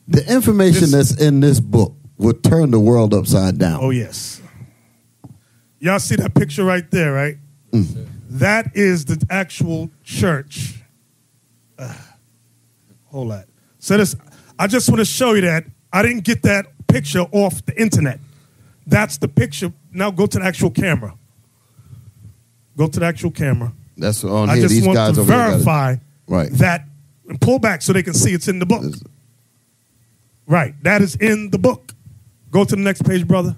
The 0.07 0.25
information 0.33 0.91
This- 0.91 1.09
that's 1.09 1.21
in 1.21 1.41
this 1.41 1.59
book 1.59 1.93
will 2.17 2.35
turn 2.35 2.71
the 2.71 2.79
world 2.79 3.13
upside 3.13 3.57
down. 3.57 3.79
Oh 3.83 3.89
yes. 3.89 4.41
Y'all 5.79 5.99
see 5.99 6.15
that 6.15 6.33
picture 6.35 6.63
right 6.63 6.89
there, 6.89 7.11
right? 7.11 7.37
That 8.29 8.71
is 8.73 9.03
the 9.03 9.21
actual 9.29 9.89
church. 10.05 10.75
Uh, 11.77 11.93
hold 13.07 13.31
that. 13.31 13.49
So 13.79 13.97
this, 13.97 14.15
I 14.57 14.67
just 14.67 14.87
want 14.87 14.99
to 14.99 15.05
show 15.05 15.33
you 15.33 15.41
that 15.41 15.65
I 15.91 16.01
didn't 16.01 16.23
get 16.23 16.43
that 16.43 16.67
picture 16.87 17.25
off 17.33 17.65
the 17.65 17.77
internet. 17.81 18.21
That's 18.87 19.17
the 19.17 19.27
picture. 19.27 19.73
Now 19.91 20.11
go 20.11 20.27
to 20.27 20.39
the 20.39 20.45
actual 20.45 20.69
camera. 20.71 21.15
Go 22.77 22.87
to 22.87 22.99
the 22.99 23.05
actual 23.05 23.31
camera. 23.31 23.71
That's 23.97 24.23
on 24.23 24.49
I 24.49 24.53
here. 24.55 24.63
just 24.63 24.73
These 24.75 24.85
want 24.85 24.95
guys 24.95 25.15
to 25.15 25.21
over 25.21 25.31
here 25.31 25.41
got 25.41 25.47
it. 25.47 25.51
verify 25.53 25.95
Right. 26.27 26.51
that 26.53 26.85
and 27.27 27.39
pull 27.39 27.59
back 27.59 27.81
so 27.81 27.93
they 27.93 28.03
can 28.03 28.13
see 28.13 28.33
it's 28.33 28.47
in 28.47 28.59
the 28.59 28.65
book. 28.65 28.83
Right. 30.47 30.73
That 30.83 31.01
is 31.01 31.15
in 31.15 31.49
the 31.51 31.59
book. 31.59 31.93
Go 32.49 32.63
to 32.65 32.75
the 32.75 32.81
next 32.81 33.03
page, 33.03 33.27
brother. 33.27 33.55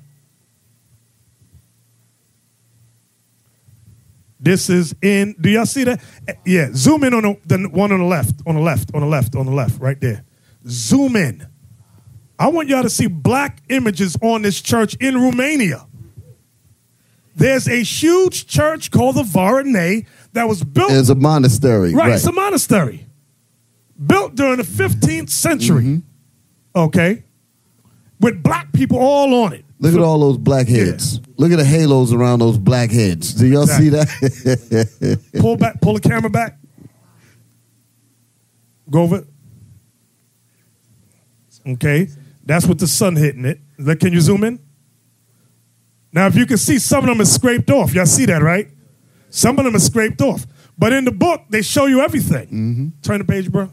This 4.40 4.70
is 4.70 4.94
in. 5.02 5.36
Do 5.40 5.50
y'all 5.50 5.66
see 5.66 5.86
that? 5.86 6.02
Eh, 6.28 6.34
Yeah. 6.46 6.70
Zoom 6.74 7.04
in 7.06 7.14
on 7.14 7.24
the, 7.24 7.58
the 7.58 7.70
one 7.70 7.92
on 7.92 8.00
the 8.00 8.06
left, 8.06 8.42
on 8.46 8.56
the 8.56 8.62
left, 8.62 8.94
on 8.94 9.02
the 9.02 9.08
left, 9.08 9.36
on 9.36 9.46
the 9.46 9.52
left, 9.54 9.80
right 9.80 10.00
there. 10.02 10.26
Zoom 10.68 11.16
in. 11.16 11.48
I 12.38 12.48
want 12.50 12.68
y'all 12.68 12.84
to 12.84 12.90
see 12.90 13.08
black 13.08 13.62
images 13.70 14.18
on 14.22 14.42
this 14.42 14.60
church 14.62 14.96
in 14.96 15.16
Romania. 15.22 15.86
There's 17.36 17.68
a 17.68 17.82
huge 17.84 18.46
church 18.48 18.92
called 18.92 19.16
the 19.16 19.24
Varane 19.24 20.06
that 20.34 20.48
was 20.48 20.64
built 20.64 20.92
It's 20.92 21.10
a 21.10 21.16
monastery. 21.16 21.94
Right, 21.94 22.08
Right. 22.08 22.16
it's 22.16 22.26
a 22.28 22.32
monastery. 22.32 23.08
built 24.06 24.36
during 24.36 24.58
the 24.58 24.64
15th 24.64 25.30
century. 25.30 25.84
Mm-hmm. 25.84 26.80
Okay, 26.80 27.24
with 28.20 28.42
black 28.42 28.72
people 28.74 28.98
all 28.98 29.44
on 29.46 29.54
it. 29.54 29.64
Look 29.80 29.94
at 29.94 30.00
all 30.00 30.20
those 30.20 30.38
black 30.38 30.68
heads. 30.68 31.20
Look 31.38 31.52
at 31.52 31.58
the 31.58 31.66
halos 31.66 32.14
around 32.14 32.40
those 32.40 32.58
black 32.58 32.90
heads. 32.90 33.34
Do 33.34 33.46
y'all 33.46 33.68
see 33.68 33.90
that? 33.90 35.20
Pull 35.40 35.58
back, 35.58 35.82
pull 35.82 35.94
the 35.96 36.00
camera 36.00 36.30
back. 36.30 36.58
Go 38.90 39.02
over. 39.04 39.18
it. 39.18 39.28
Okay, 41.68 42.08
that's 42.46 42.66
with 42.66 42.80
the 42.80 42.88
sun 42.88 43.16
hitting 43.16 43.46
it. 43.46 43.60
Can 44.00 44.14
you 44.14 44.22
zoom 44.22 44.44
in? 44.44 44.60
Now, 46.14 46.28
if 46.28 46.36
you 46.36 46.46
can 46.46 46.58
see, 46.58 46.78
some 46.78 47.00
of 47.04 47.08
them 47.08 47.20
is 47.22 47.34
scraped 47.34 47.70
off. 47.72 47.94
Y'all 47.94 48.06
see 48.06 48.26
that, 48.28 48.42
right? 48.44 48.70
Some 49.30 49.58
of 49.58 49.66
them 49.66 49.74
is 49.76 49.86
scraped 49.88 50.22
off. 50.22 50.46
But 50.78 50.94
in 50.94 51.06
the 51.06 51.12
book, 51.12 51.42
they 51.50 51.64
show 51.64 51.88
you 51.88 52.02
everything. 52.02 52.94
Turn 53.02 53.18
the 53.20 53.26
page, 53.26 53.52
bro. 53.52 53.72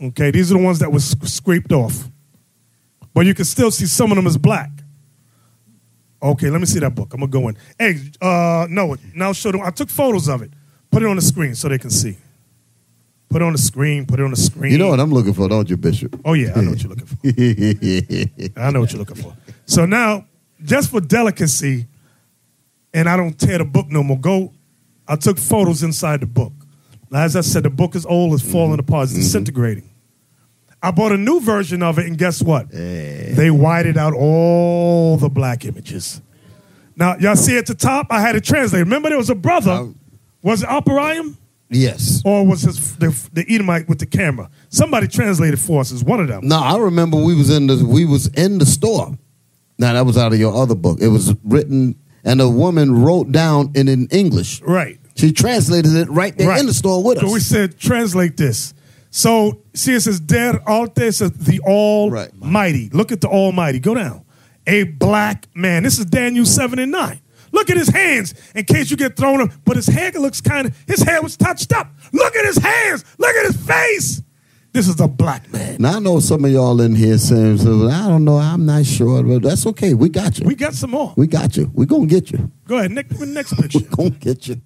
Okay, 0.00 0.30
these 0.30 0.52
are 0.52 0.58
the 0.58 0.62
ones 0.62 0.78
that 0.78 0.96
sc- 1.00 1.26
scraped 1.26 1.72
off. 1.72 2.08
But 3.12 3.26
you 3.26 3.34
can 3.34 3.44
still 3.44 3.72
see 3.72 3.86
some 3.86 4.12
of 4.12 4.16
them 4.16 4.26
is 4.28 4.36
black. 4.38 4.70
Okay, 6.22 6.50
let 6.50 6.60
me 6.60 6.66
see 6.66 6.78
that 6.78 6.94
book. 6.94 7.12
I'm 7.14 7.20
gonna 7.20 7.30
go 7.30 7.48
in. 7.48 7.56
Hey, 7.78 7.98
uh, 8.20 8.66
no, 8.70 8.96
now 9.14 9.32
show 9.32 9.50
them. 9.50 9.62
I 9.62 9.70
took 9.70 9.88
photos 9.90 10.28
of 10.28 10.42
it. 10.42 10.50
Put 10.90 11.02
it 11.02 11.06
on 11.06 11.16
the 11.16 11.22
screen 11.22 11.54
so 11.54 11.68
they 11.68 11.78
can 11.78 11.90
see. 11.90 12.16
Put 13.28 13.42
it 13.42 13.44
on 13.44 13.52
the 13.52 13.58
screen. 13.58 14.06
Put 14.06 14.20
it 14.20 14.24
on 14.24 14.30
the 14.30 14.36
screen. 14.36 14.72
you 14.72 14.78
know 14.78 14.88
what 14.88 15.00
I'm 15.00 15.12
looking 15.12 15.34
for, 15.34 15.48
don't 15.48 15.68
you, 15.68 15.76
Bishop? 15.76 16.18
Oh 16.24 16.32
yeah, 16.32 16.52
I 16.56 16.60
know 16.62 16.70
what 16.70 16.82
you're 16.82 16.90
looking 16.90 17.06
for. 17.06 17.16
I 18.60 18.70
know 18.70 18.80
what 18.80 18.92
you're 18.92 18.98
looking 19.00 19.16
for. 19.16 19.34
So 19.66 19.84
now, 19.84 20.26
just 20.64 20.90
for 20.90 21.00
delicacy, 21.00 21.86
and 22.94 23.08
I 23.08 23.16
don't 23.16 23.38
tear 23.38 23.58
the 23.58 23.64
book 23.64 23.88
no 23.90 24.02
more. 24.02 24.18
Go. 24.18 24.52
I 25.06 25.16
took 25.16 25.38
photos 25.38 25.82
inside 25.82 26.20
the 26.20 26.26
book. 26.26 26.52
As 27.12 27.36
I 27.36 27.40
said, 27.42 27.62
the 27.62 27.70
book 27.70 27.94
is 27.94 28.04
old. 28.04 28.34
It's 28.34 28.50
falling 28.50 28.78
apart. 28.78 29.04
It's 29.04 29.14
disintegrating. 29.14 29.88
I 30.82 30.90
bought 30.90 31.12
a 31.12 31.16
new 31.16 31.40
version 31.40 31.82
of 31.82 31.98
it, 31.98 32.06
and 32.06 32.16
guess 32.16 32.42
what? 32.42 32.70
They 32.70 33.50
whited 33.50 33.96
out 33.98 34.14
all 34.14 35.16
the 35.16 35.28
black 35.28 35.64
images. 35.64 36.20
Now, 36.96 37.16
y'all 37.16 37.36
see 37.36 37.56
at 37.58 37.66
the 37.66 37.74
top, 37.74 38.08
I 38.10 38.20
had 38.20 38.36
it 38.36 38.44
translated. 38.44 38.86
Remember, 38.86 39.08
there 39.08 39.18
was 39.18 39.30
a 39.30 39.34
brother. 39.34 39.70
Um, 39.72 39.98
was 40.42 40.62
it 40.62 40.68
Operiam? 40.68 41.36
Yes. 41.70 42.22
Or 42.24 42.46
was 42.46 42.62
this 42.62 42.92
the, 42.92 43.28
the 43.32 43.44
Edomite 43.52 43.88
with 43.88 43.98
the 43.98 44.06
camera? 44.06 44.50
Somebody 44.68 45.08
translated 45.08 45.60
for 45.60 45.80
us. 45.80 45.92
It's 45.92 46.02
one 46.02 46.20
of 46.20 46.28
them. 46.28 46.46
No, 46.46 46.58
I 46.58 46.78
remember 46.78 47.16
we 47.16 47.34
was 47.34 47.50
in 47.50 47.66
the 47.66 47.84
we 47.84 48.04
was 48.04 48.26
in 48.28 48.58
the 48.58 48.66
store. 48.66 49.16
Now 49.78 49.92
that 49.92 50.04
was 50.04 50.18
out 50.18 50.32
of 50.32 50.38
your 50.38 50.54
other 50.54 50.74
book. 50.74 51.00
It 51.00 51.08
was 51.08 51.34
written, 51.44 51.98
and 52.24 52.40
a 52.40 52.48
woman 52.48 53.02
wrote 53.02 53.30
down 53.32 53.72
in, 53.74 53.88
in 53.88 54.08
English. 54.10 54.60
Right. 54.62 54.98
She 55.16 55.32
translated 55.32 55.94
it 55.94 56.08
right 56.08 56.36
there 56.36 56.48
right. 56.48 56.60
in 56.60 56.66
the 56.66 56.74
store 56.74 57.02
with 57.02 57.18
us. 57.18 57.24
So 57.24 57.32
we 57.32 57.40
said, 57.40 57.78
translate 57.78 58.36
this. 58.36 58.72
So 59.10 59.62
see, 59.74 59.94
it 59.94 60.00
says 60.00 60.20
Der 60.20 60.60
Alte, 60.66 61.12
says 61.12 61.32
the 61.32 61.60
Almighty. 61.60 62.90
Look 62.90 63.10
at 63.10 63.20
the 63.20 63.28
Almighty. 63.28 63.80
Go 63.80 63.94
down. 63.94 64.24
A 64.66 64.84
black 64.84 65.48
man. 65.54 65.82
This 65.82 65.98
is 65.98 66.04
Daniel 66.04 66.44
7 66.44 66.78
and 66.78 66.92
9. 66.92 67.20
Look 67.52 67.70
at 67.70 67.76
his 67.76 67.88
hands 67.88 68.34
in 68.54 68.64
case 68.64 68.90
you 68.90 68.96
get 68.96 69.16
thrown 69.16 69.40
up. 69.40 69.50
But 69.64 69.76
his 69.76 69.86
hair 69.86 70.10
looks 70.12 70.40
kind 70.40 70.66
of, 70.66 70.76
his 70.86 71.02
hair 71.02 71.22
was 71.22 71.36
touched 71.36 71.72
up. 71.72 71.88
Look 72.12 72.36
at 72.36 72.44
his 72.44 72.58
hands. 72.58 73.04
Look 73.18 73.34
at 73.34 73.46
his 73.46 73.56
face. 73.66 74.22
This 74.72 74.86
is 74.86 75.00
a 75.00 75.08
black 75.08 75.50
man. 75.50 75.76
now 75.80 75.96
I 75.96 75.98
know 75.98 76.20
some 76.20 76.44
of 76.44 76.50
y'all 76.52 76.80
in 76.82 76.94
here 76.94 77.16
saying, 77.16 77.58
so, 77.58 77.88
"I 77.88 78.06
don't 78.06 78.24
know, 78.24 78.36
I'm 78.36 78.66
not 78.66 78.84
sure," 78.84 79.22
but 79.22 79.42
that's 79.42 79.66
okay. 79.66 79.94
We 79.94 80.10
got 80.10 80.38
you. 80.38 80.46
We 80.46 80.54
got 80.54 80.74
some 80.74 80.90
more. 80.90 81.14
We 81.16 81.26
got 81.26 81.56
you. 81.56 81.70
We 81.74 81.86
gonna 81.86 82.06
get 82.06 82.30
you. 82.30 82.50
Go 82.66 82.76
ahead. 82.78 82.92
Next, 82.92 83.18
next 83.20 83.54
picture. 83.54 83.78
We 83.78 83.84
gonna 83.86 84.10
get 84.10 84.46
you. 84.46 84.60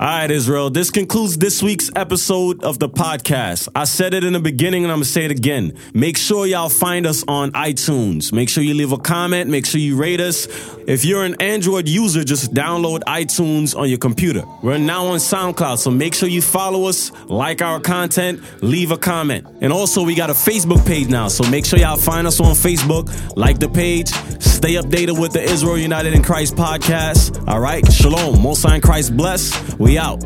All 0.00 0.08
right, 0.08 0.28
Israel. 0.28 0.70
This 0.70 0.90
concludes 0.90 1.38
this 1.38 1.62
week's 1.62 1.88
episode 1.94 2.64
of 2.64 2.80
the 2.80 2.88
podcast. 2.88 3.68
I 3.76 3.84
said 3.84 4.12
it 4.12 4.24
in 4.24 4.32
the 4.32 4.40
beginning 4.40 4.82
and 4.82 4.90
I'm 4.90 4.98
going 4.98 5.04
to 5.04 5.08
say 5.08 5.24
it 5.24 5.30
again. 5.30 5.78
Make 5.94 6.16
sure 6.16 6.46
y'all 6.46 6.68
find 6.68 7.06
us 7.06 7.22
on 7.28 7.52
iTunes. 7.52 8.32
Make 8.32 8.48
sure 8.48 8.64
you 8.64 8.74
leave 8.74 8.90
a 8.90 8.98
comment. 8.98 9.50
Make 9.50 9.64
sure 9.66 9.80
you 9.80 9.96
rate 9.96 10.20
us. 10.20 10.48
If 10.88 11.04
you're 11.04 11.24
an 11.24 11.40
Android 11.40 11.88
user, 11.88 12.24
just 12.24 12.52
download 12.52 13.02
iTunes 13.04 13.78
on 13.78 13.88
your 13.88 13.98
computer. 13.98 14.42
We're 14.62 14.78
now 14.78 15.06
on 15.06 15.18
SoundCloud, 15.18 15.78
so 15.78 15.90
make 15.90 16.12
sure 16.12 16.28
you 16.28 16.42
follow 16.42 16.88
us, 16.88 17.10
like 17.26 17.62
our 17.62 17.80
content, 17.80 18.42
leave 18.62 18.90
a 18.90 18.98
comment. 18.98 19.46
And 19.62 19.72
also, 19.72 20.02
we 20.02 20.14
got 20.14 20.28
a 20.28 20.34
Facebook 20.34 20.86
page 20.86 21.08
now, 21.08 21.28
so 21.28 21.48
make 21.48 21.64
sure 21.64 21.78
y'all 21.78 21.96
find 21.96 22.26
us 22.26 22.38
on 22.38 22.54
Facebook, 22.54 23.36
like 23.36 23.60
the 23.60 23.68
page, 23.68 24.08
stay 24.42 24.74
updated 24.74 25.18
with 25.18 25.32
the 25.32 25.42
Israel 25.42 25.78
United 25.78 26.12
in 26.12 26.22
Christ 26.22 26.54
podcast. 26.54 27.48
All 27.48 27.60
right, 27.60 27.90
shalom. 27.90 28.42
Most 28.42 28.66
Christ 28.82 29.16
bless. 29.16 29.78
We 29.84 29.98
out. 29.98 30.24